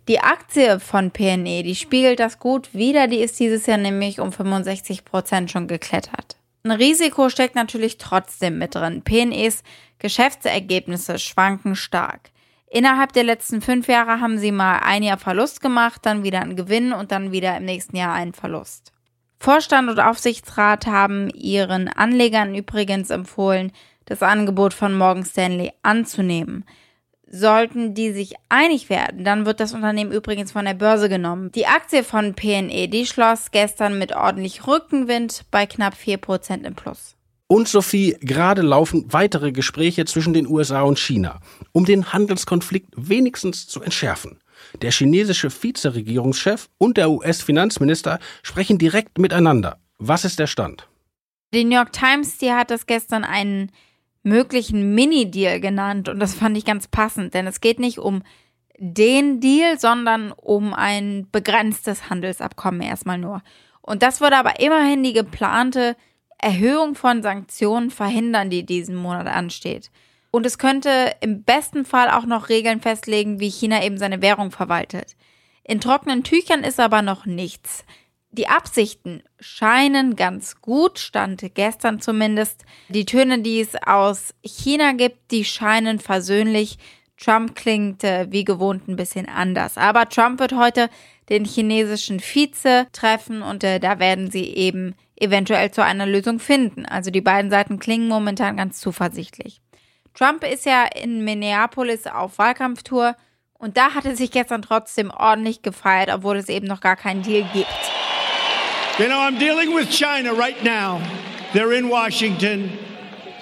Die 0.08 0.18
Aktie 0.18 0.80
von 0.80 1.12
PNE, 1.12 1.62
die 1.62 1.76
spiegelt 1.76 2.18
das 2.18 2.40
gut 2.40 2.74
wider, 2.74 3.06
die 3.06 3.20
ist 3.20 3.38
dieses 3.38 3.66
Jahr 3.66 3.78
nämlich 3.78 4.18
um 4.18 4.32
65 4.32 5.04
Prozent 5.04 5.50
schon 5.50 5.68
geklettert. 5.68 6.36
Ein 6.64 6.72
Risiko 6.72 7.28
steckt 7.28 7.54
natürlich 7.54 7.96
trotzdem 7.98 8.58
mit 8.58 8.74
drin. 8.74 9.02
PNEs 9.02 9.62
Geschäftsergebnisse 9.98 11.18
schwanken 11.18 11.76
stark. 11.76 12.30
Innerhalb 12.72 13.12
der 13.12 13.24
letzten 13.24 13.60
fünf 13.60 13.88
Jahre 13.88 14.20
haben 14.20 14.38
sie 14.38 14.52
mal 14.52 14.78
ein 14.78 15.02
Jahr 15.02 15.18
Verlust 15.18 15.60
gemacht, 15.60 16.02
dann 16.04 16.22
wieder 16.22 16.40
einen 16.40 16.54
Gewinn 16.54 16.92
und 16.92 17.10
dann 17.10 17.32
wieder 17.32 17.56
im 17.56 17.64
nächsten 17.64 17.96
Jahr 17.96 18.14
einen 18.14 18.32
Verlust. 18.32 18.92
Vorstand 19.40 19.90
und 19.90 19.98
Aufsichtsrat 19.98 20.86
haben 20.86 21.30
ihren 21.30 21.88
Anlegern 21.88 22.54
übrigens 22.54 23.10
empfohlen, 23.10 23.72
das 24.04 24.22
Angebot 24.22 24.72
von 24.72 24.96
Morgan 24.96 25.24
Stanley 25.24 25.72
anzunehmen. 25.82 26.64
Sollten 27.26 27.94
die 27.94 28.12
sich 28.12 28.34
einig 28.48 28.88
werden, 28.88 29.24
dann 29.24 29.46
wird 29.46 29.58
das 29.58 29.74
Unternehmen 29.74 30.12
übrigens 30.12 30.52
von 30.52 30.64
der 30.64 30.74
Börse 30.74 31.08
genommen. 31.08 31.50
Die 31.52 31.66
Aktie 31.66 32.04
von 32.04 32.34
PNE, 32.34 32.88
die 32.88 33.06
schloss 33.06 33.50
gestern 33.50 33.98
mit 33.98 34.14
ordentlich 34.14 34.68
Rückenwind 34.68 35.44
bei 35.50 35.66
knapp 35.66 35.94
4% 35.94 36.64
im 36.64 36.74
Plus. 36.74 37.16
Und 37.52 37.66
Sophie, 37.66 38.16
gerade 38.20 38.62
laufen 38.62 39.12
weitere 39.12 39.50
Gespräche 39.50 40.04
zwischen 40.04 40.32
den 40.32 40.46
USA 40.46 40.82
und 40.82 41.00
China, 41.00 41.40
um 41.72 41.84
den 41.84 42.12
Handelskonflikt 42.12 42.94
wenigstens 42.96 43.66
zu 43.66 43.82
entschärfen. 43.82 44.38
Der 44.82 44.92
chinesische 44.92 45.50
Vizeregierungschef 45.50 46.68
und 46.78 46.96
der 46.96 47.10
US-Finanzminister 47.10 48.20
sprechen 48.44 48.78
direkt 48.78 49.18
miteinander. 49.18 49.80
Was 49.98 50.24
ist 50.24 50.38
der 50.38 50.46
Stand? 50.46 50.88
Die 51.52 51.64
New 51.64 51.74
York 51.74 51.92
Times, 51.92 52.38
die 52.38 52.52
hat 52.52 52.70
das 52.70 52.86
gestern 52.86 53.24
einen 53.24 53.72
möglichen 54.22 54.94
Mini-Deal 54.94 55.58
genannt 55.58 56.08
und 56.08 56.20
das 56.20 56.34
fand 56.34 56.56
ich 56.56 56.64
ganz 56.64 56.86
passend, 56.86 57.34
denn 57.34 57.48
es 57.48 57.60
geht 57.60 57.80
nicht 57.80 57.98
um 57.98 58.22
den 58.78 59.40
Deal, 59.40 59.76
sondern 59.76 60.30
um 60.30 60.72
ein 60.72 61.26
begrenztes 61.32 62.10
Handelsabkommen 62.10 62.80
erstmal 62.80 63.18
nur. 63.18 63.42
Und 63.82 64.04
das 64.04 64.20
würde 64.20 64.36
aber 64.36 64.60
immerhin 64.60 65.02
die 65.02 65.14
geplante 65.14 65.96
Erhöhung 66.40 66.94
von 66.94 67.22
Sanktionen 67.22 67.90
verhindern, 67.90 68.50
die 68.50 68.64
diesen 68.64 68.96
Monat 68.96 69.26
ansteht. 69.26 69.90
Und 70.30 70.46
es 70.46 70.58
könnte 70.58 71.12
im 71.20 71.42
besten 71.42 71.84
Fall 71.84 72.08
auch 72.08 72.24
noch 72.24 72.48
Regeln 72.48 72.80
festlegen, 72.80 73.40
wie 73.40 73.50
China 73.50 73.82
eben 73.84 73.98
seine 73.98 74.22
Währung 74.22 74.50
verwaltet. 74.50 75.16
In 75.64 75.80
trockenen 75.80 76.24
Tüchern 76.24 76.64
ist 76.64 76.80
aber 76.80 77.02
noch 77.02 77.26
nichts. 77.26 77.84
Die 78.32 78.46
Absichten 78.46 79.24
scheinen 79.40 80.14
ganz 80.14 80.60
gut, 80.60 81.00
stand 81.00 81.42
gestern 81.54 82.00
zumindest. 82.00 82.64
Die 82.88 83.04
Töne, 83.04 83.40
die 83.40 83.60
es 83.60 83.74
aus 83.84 84.34
China 84.42 84.92
gibt, 84.92 85.32
die 85.32 85.44
scheinen 85.44 85.98
versöhnlich. 85.98 86.78
Trump 87.16 87.56
klingt 87.56 88.04
äh, 88.04 88.28
wie 88.30 88.44
gewohnt 88.44 88.88
ein 88.88 88.96
bisschen 88.96 89.28
anders. 89.28 89.76
Aber 89.76 90.08
Trump 90.08 90.38
wird 90.38 90.54
heute 90.54 90.88
den 91.28 91.44
chinesischen 91.44 92.20
Vize 92.20 92.86
treffen 92.92 93.42
und 93.42 93.64
äh, 93.64 93.80
da 93.80 93.98
werden 93.98 94.30
sie 94.30 94.44
eben 94.44 94.94
eventuell 95.20 95.70
zu 95.70 95.84
einer 95.84 96.06
Lösung 96.06 96.38
finden. 96.38 96.86
Also 96.86 97.10
die 97.10 97.20
beiden 97.20 97.50
Seiten 97.50 97.78
klingen 97.78 98.08
momentan 98.08 98.56
ganz 98.56 98.80
zuversichtlich. 98.80 99.60
Trump 100.14 100.44
ist 100.44 100.66
ja 100.66 100.86
in 100.86 101.24
Minneapolis 101.24 102.06
auf 102.06 102.38
Wahlkampftour 102.38 103.14
und 103.58 103.76
da 103.76 103.94
hat 103.94 104.06
er 104.06 104.16
sich 104.16 104.30
gestern 104.30 104.62
trotzdem 104.62 105.10
ordentlich 105.10 105.62
gefeiert, 105.62 106.10
obwohl 106.12 106.36
es 106.36 106.48
eben 106.48 106.66
noch 106.66 106.80
gar 106.80 106.96
keinen 106.96 107.22
Deal 107.22 107.46
gibt. 107.52 107.68
You 108.98 109.06
know, 109.06 109.18
I'm 109.18 109.38
dealing 109.38 109.74
with 109.74 109.88
China 109.88 110.32
right 110.32 110.62
now. 110.64 111.00
They're 111.52 111.72
in 111.72 111.88
Washington. 111.88 112.70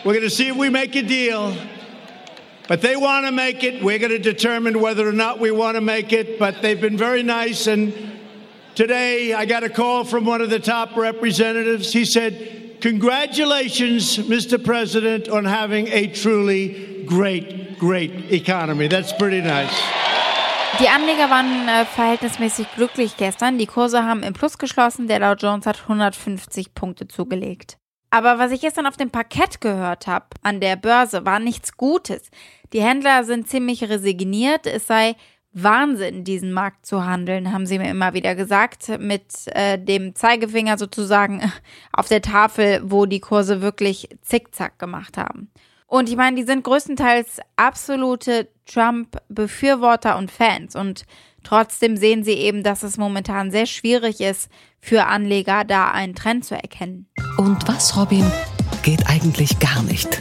We're 0.05 0.15
going 0.15 0.23
to 0.23 0.31
see 0.31 0.49
if 0.49 0.57
we 0.57 0.71
make 0.71 0.95
a 0.97 1.03
deal. 1.03 1.53
But 2.69 2.83
they 2.83 2.97
want 2.97 3.27
to 3.27 3.33
make 3.33 3.65
it. 3.65 3.83
We're 3.83 3.99
going 3.99 4.13
to 4.13 4.19
determine 4.19 4.81
whether 4.81 5.09
or 5.09 5.13
not 5.13 5.41
we 5.41 5.51
want 5.51 5.77
to 5.77 5.81
make 5.81 6.13
it. 6.13 6.39
But 6.39 6.63
they've 6.63 6.81
been 6.81 6.97
very 6.97 7.23
nice. 7.23 7.67
And 7.67 7.93
today 8.79 9.35
I 9.35 9.45
got 9.45 9.65
a 9.65 9.69
call 9.69 10.05
from 10.05 10.25
one 10.25 10.41
of 10.41 10.51
the 10.51 10.61
top 10.61 10.97
representatives. 10.97 11.93
He 11.93 12.05
said, 12.05 12.79
Congratulations, 12.81 14.19
Mr. 14.19 14.57
President, 14.63 15.29
on 15.29 15.45
having 15.45 15.89
a 15.89 16.07
truly 16.07 17.03
great, 17.05 17.77
great 17.81 18.13
economy. 18.31 18.87
That's 18.89 19.13
pretty 19.13 19.43
nice. 19.43 19.75
Die 20.79 20.89
Anleger 20.89 21.29
waren 21.29 21.67
äh, 21.69 21.85
verhältnismäßig 21.87 22.69
glücklich 22.77 23.17
gestern. 23.17 23.59
Die 23.59 23.67
Kurse 23.67 24.05
haben 24.05 24.23
im 24.23 24.33
Plus 24.33 24.59
geschlossen. 24.59 25.09
Der 25.09 25.19
Dow 25.19 25.35
Jones 25.35 25.67
hat 25.67 25.83
150 25.83 26.73
Punkte 26.75 27.09
zugelegt. 27.09 27.79
Aber 28.11 28.39
was 28.39 28.53
ich 28.53 28.61
gestern 28.61 28.87
auf 28.87 28.97
dem 28.97 29.11
Parkett 29.11 29.61
gehört 29.61 30.07
habe 30.07 30.27
an 30.43 30.61
der 30.61 30.77
Börse, 30.77 31.27
war 31.27 31.41
nichts 31.41 31.77
Gutes. 31.77 32.31
Die 32.73 32.81
Händler 32.81 33.25
sind 33.25 33.49
ziemlich 33.49 33.89
resigniert. 33.89 34.67
Es 34.67 34.87
sei 34.87 35.17
Wahnsinn, 35.53 36.25
diesen 36.25 36.53
Markt 36.53 36.87
zu 36.87 37.05
handeln, 37.05 37.53
haben 37.53 37.67
sie 37.67 37.79
mir 37.79 37.91
immer 37.91 38.13
wieder 38.13 38.35
gesagt, 38.35 39.01
mit 39.01 39.33
äh, 39.47 39.79
dem 39.79 40.15
Zeigefinger 40.15 40.79
sozusagen 40.79 41.53
auf 41.93 42.09
der 42.09 42.23
Tafel, 42.23 42.81
wo 42.85 43.07
die 43.07 43.21
Kurse 43.21 43.61
wirklich 43.61 44.09
zickzack 44.23 44.79
gemacht 44.79 45.17
haben. 45.17 45.51
Und 45.87 46.11
ich 46.11 46.17
meine, 46.17 46.37
die 46.37 46.45
sind 46.45 46.65
größtenteils 46.65 47.41
absolute 47.57 48.49
Trump-Befürworter 48.67 50.19
und 50.19 50.31
Fans. 50.31 50.77
Und 50.77 51.07
trotzdem 51.43 51.97
sehen 51.97 52.25
sie 52.25 52.35
eben, 52.35 52.63
dass 52.63 52.83
es 52.83 52.99
momentan 52.99 53.51
sehr 53.51 53.65
schwierig 53.65 54.21
ist, 54.21 54.51
für 54.81 55.07
Anleger 55.07 55.65
da 55.65 55.91
einen 55.91 56.15
Trend 56.15 56.45
zu 56.45 56.55
erkennen. 56.55 57.09
Und 57.39 57.67
was, 57.67 57.97
Robin, 57.97 58.31
geht 58.83 59.09
eigentlich 59.09 59.59
gar 59.59 59.83
nicht? 59.83 60.21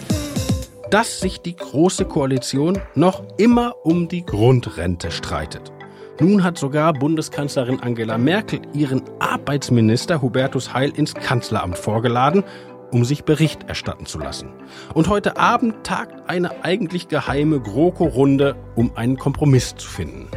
Dass 0.89 1.19
sich 1.19 1.41
die 1.41 1.55
Große 1.55 2.05
Koalition 2.05 2.79
noch 2.95 3.23
immer 3.37 3.75
um 3.83 4.07
die 4.07 4.25
Grundrente 4.25 5.11
streitet. 5.11 5.71
Nun 6.19 6.43
hat 6.43 6.57
sogar 6.57 6.93
Bundeskanzlerin 6.93 7.81
Angela 7.81 8.17
Merkel 8.17 8.61
ihren 8.73 9.03
Arbeitsminister 9.19 10.21
Hubertus 10.21 10.73
Heil 10.73 10.91
ins 10.95 11.13
Kanzleramt 11.13 11.77
vorgeladen 11.77 12.43
um 12.91 13.03
sich 13.03 13.23
Bericht 13.23 13.63
erstatten 13.67 14.05
zu 14.05 14.19
lassen. 14.19 14.49
Und 14.93 15.09
heute 15.09 15.37
Abend 15.37 15.83
tagt 15.83 16.29
eine 16.29 16.63
eigentlich 16.63 17.07
geheime 17.07 17.59
GroKo-Runde, 17.59 18.55
um 18.75 18.95
einen 18.95 19.17
Kompromiss 19.17 19.75
zu 19.75 19.87
finden. 19.87 20.27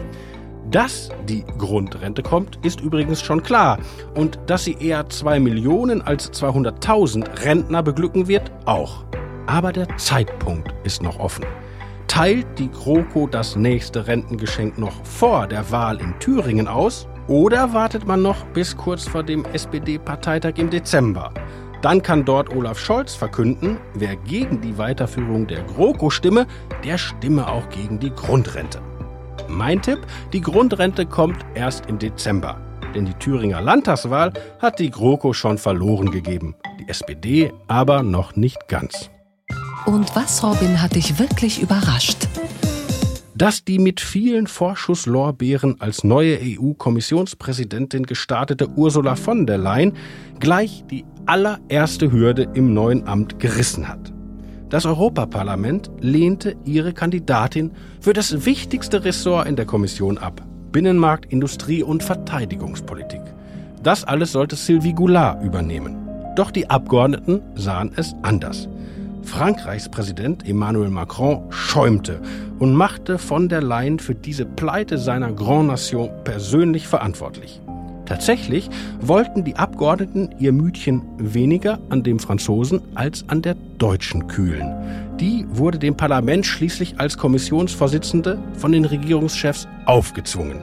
Dass 0.70 1.10
die 1.28 1.44
Grundrente 1.58 2.22
kommt, 2.22 2.64
ist 2.64 2.80
übrigens 2.80 3.22
schon 3.22 3.42
klar. 3.42 3.78
Und 4.14 4.38
dass 4.46 4.64
sie 4.64 4.76
eher 4.78 5.08
2 5.08 5.40
Millionen 5.40 6.02
als 6.02 6.32
200.000 6.32 7.44
Rentner 7.44 7.82
beglücken 7.82 8.28
wird, 8.28 8.52
auch. 8.66 9.04
Aber 9.50 9.72
der 9.72 9.88
Zeitpunkt 9.96 10.72
ist 10.84 11.02
noch 11.02 11.18
offen. 11.18 11.44
Teilt 12.06 12.46
die 12.56 12.70
GroKo 12.70 13.26
das 13.26 13.56
nächste 13.56 14.06
Rentengeschenk 14.06 14.78
noch 14.78 15.04
vor 15.04 15.48
der 15.48 15.72
Wahl 15.72 16.00
in 16.00 16.16
Thüringen 16.20 16.68
aus? 16.68 17.08
Oder 17.26 17.74
wartet 17.74 18.06
man 18.06 18.22
noch 18.22 18.44
bis 18.46 18.76
kurz 18.76 19.08
vor 19.08 19.24
dem 19.24 19.44
SPD-Parteitag 19.46 20.52
im 20.56 20.70
Dezember? 20.70 21.34
Dann 21.82 22.00
kann 22.00 22.24
dort 22.24 22.54
Olaf 22.54 22.78
Scholz 22.78 23.16
verkünden, 23.16 23.78
wer 23.94 24.14
gegen 24.14 24.60
die 24.60 24.78
Weiterführung 24.78 25.48
der 25.48 25.62
GroKo 25.62 26.10
stimme, 26.10 26.46
der 26.84 26.96
stimme 26.96 27.48
auch 27.48 27.68
gegen 27.70 27.98
die 27.98 28.10
Grundrente. 28.10 28.80
Mein 29.48 29.82
Tipp, 29.82 29.98
die 30.32 30.42
Grundrente 30.42 31.06
kommt 31.06 31.44
erst 31.54 31.86
im 31.86 31.98
Dezember. 31.98 32.60
Denn 32.94 33.04
die 33.04 33.14
Thüringer 33.14 33.60
Landtagswahl 33.60 34.32
hat 34.60 34.78
die 34.78 34.92
GroKo 34.92 35.32
schon 35.32 35.58
verloren 35.58 36.12
gegeben. 36.12 36.54
Die 36.78 36.88
SPD 36.88 37.52
aber 37.66 38.04
noch 38.04 38.36
nicht 38.36 38.68
ganz. 38.68 39.10
Und 39.86 40.14
was, 40.14 40.42
Robin, 40.42 40.80
hat 40.80 40.94
dich 40.94 41.18
wirklich 41.18 41.60
überrascht? 41.62 42.28
dass 43.40 43.64
die 43.64 43.78
mit 43.78 44.02
vielen 44.02 44.46
Vorschusslorbeeren 44.46 45.80
als 45.80 46.04
neue 46.04 46.38
EU-Kommissionspräsidentin 46.42 48.04
gestartete 48.04 48.68
Ursula 48.68 49.16
von 49.16 49.46
der 49.46 49.56
Leyen 49.56 49.94
gleich 50.40 50.84
die 50.90 51.06
allererste 51.24 52.12
Hürde 52.12 52.48
im 52.52 52.74
neuen 52.74 53.08
Amt 53.08 53.38
gerissen 53.38 53.88
hat. 53.88 54.12
Das 54.68 54.84
Europaparlament 54.84 55.90
lehnte 56.00 56.54
ihre 56.66 56.92
Kandidatin 56.92 57.70
für 58.02 58.12
das 58.12 58.44
wichtigste 58.44 59.04
Ressort 59.04 59.48
in 59.48 59.56
der 59.56 59.64
Kommission 59.64 60.18
ab. 60.18 60.42
Binnenmarkt, 60.70 61.32
Industrie 61.32 61.82
und 61.82 62.02
Verteidigungspolitik. 62.02 63.22
Das 63.82 64.04
alles 64.04 64.32
sollte 64.32 64.54
Sylvie 64.54 64.92
Goulart 64.92 65.42
übernehmen. 65.42 65.96
Doch 66.36 66.50
die 66.50 66.68
Abgeordneten 66.68 67.40
sahen 67.54 67.90
es 67.96 68.14
anders. 68.20 68.68
Frankreichs 69.22 69.88
Präsident 69.88 70.48
Emmanuel 70.48 70.90
Macron 70.90 71.44
schäumte 71.50 72.20
und 72.58 72.74
machte 72.74 73.18
von 73.18 73.48
der 73.48 73.62
Leyen 73.62 73.98
für 73.98 74.14
diese 74.14 74.44
Pleite 74.44 74.98
seiner 74.98 75.32
Grand 75.32 75.68
Nation 75.68 76.10
persönlich 76.24 76.86
verantwortlich. 76.86 77.60
Tatsächlich 78.06 78.68
wollten 79.00 79.44
die 79.44 79.54
Abgeordneten 79.54 80.34
ihr 80.40 80.52
Mütchen 80.52 81.02
weniger 81.18 81.78
an 81.90 82.02
dem 82.02 82.18
Franzosen 82.18 82.80
als 82.96 83.24
an 83.28 83.40
der 83.40 83.54
Deutschen 83.78 84.26
kühlen. 84.26 84.74
Die 85.20 85.46
wurde 85.48 85.78
dem 85.78 85.96
Parlament 85.96 86.44
schließlich 86.44 86.98
als 86.98 87.16
Kommissionsvorsitzende 87.16 88.38
von 88.54 88.72
den 88.72 88.84
Regierungschefs 88.84 89.68
aufgezwungen. 89.86 90.60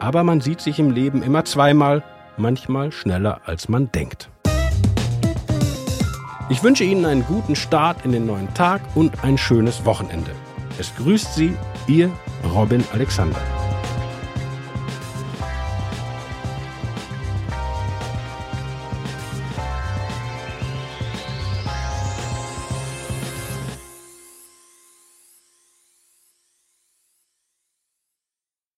Aber 0.00 0.24
man 0.24 0.40
sieht 0.40 0.62
sich 0.62 0.78
im 0.78 0.90
Leben 0.90 1.22
immer 1.22 1.44
zweimal, 1.44 2.02
manchmal 2.38 2.90
schneller 2.90 3.40
als 3.44 3.68
man 3.68 3.92
denkt. 3.92 4.30
Ich 6.50 6.62
wünsche 6.62 6.84
Ihnen 6.84 7.06
einen 7.06 7.24
guten 7.24 7.56
Start 7.56 8.04
in 8.04 8.12
den 8.12 8.26
neuen 8.26 8.52
Tag 8.52 8.82
und 8.94 9.24
ein 9.24 9.38
schönes 9.38 9.86
Wochenende. 9.86 10.32
Es 10.78 10.94
grüßt 10.96 11.34
Sie, 11.34 11.56
Ihr 11.86 12.10
Robin 12.54 12.84
Alexander. 12.92 13.40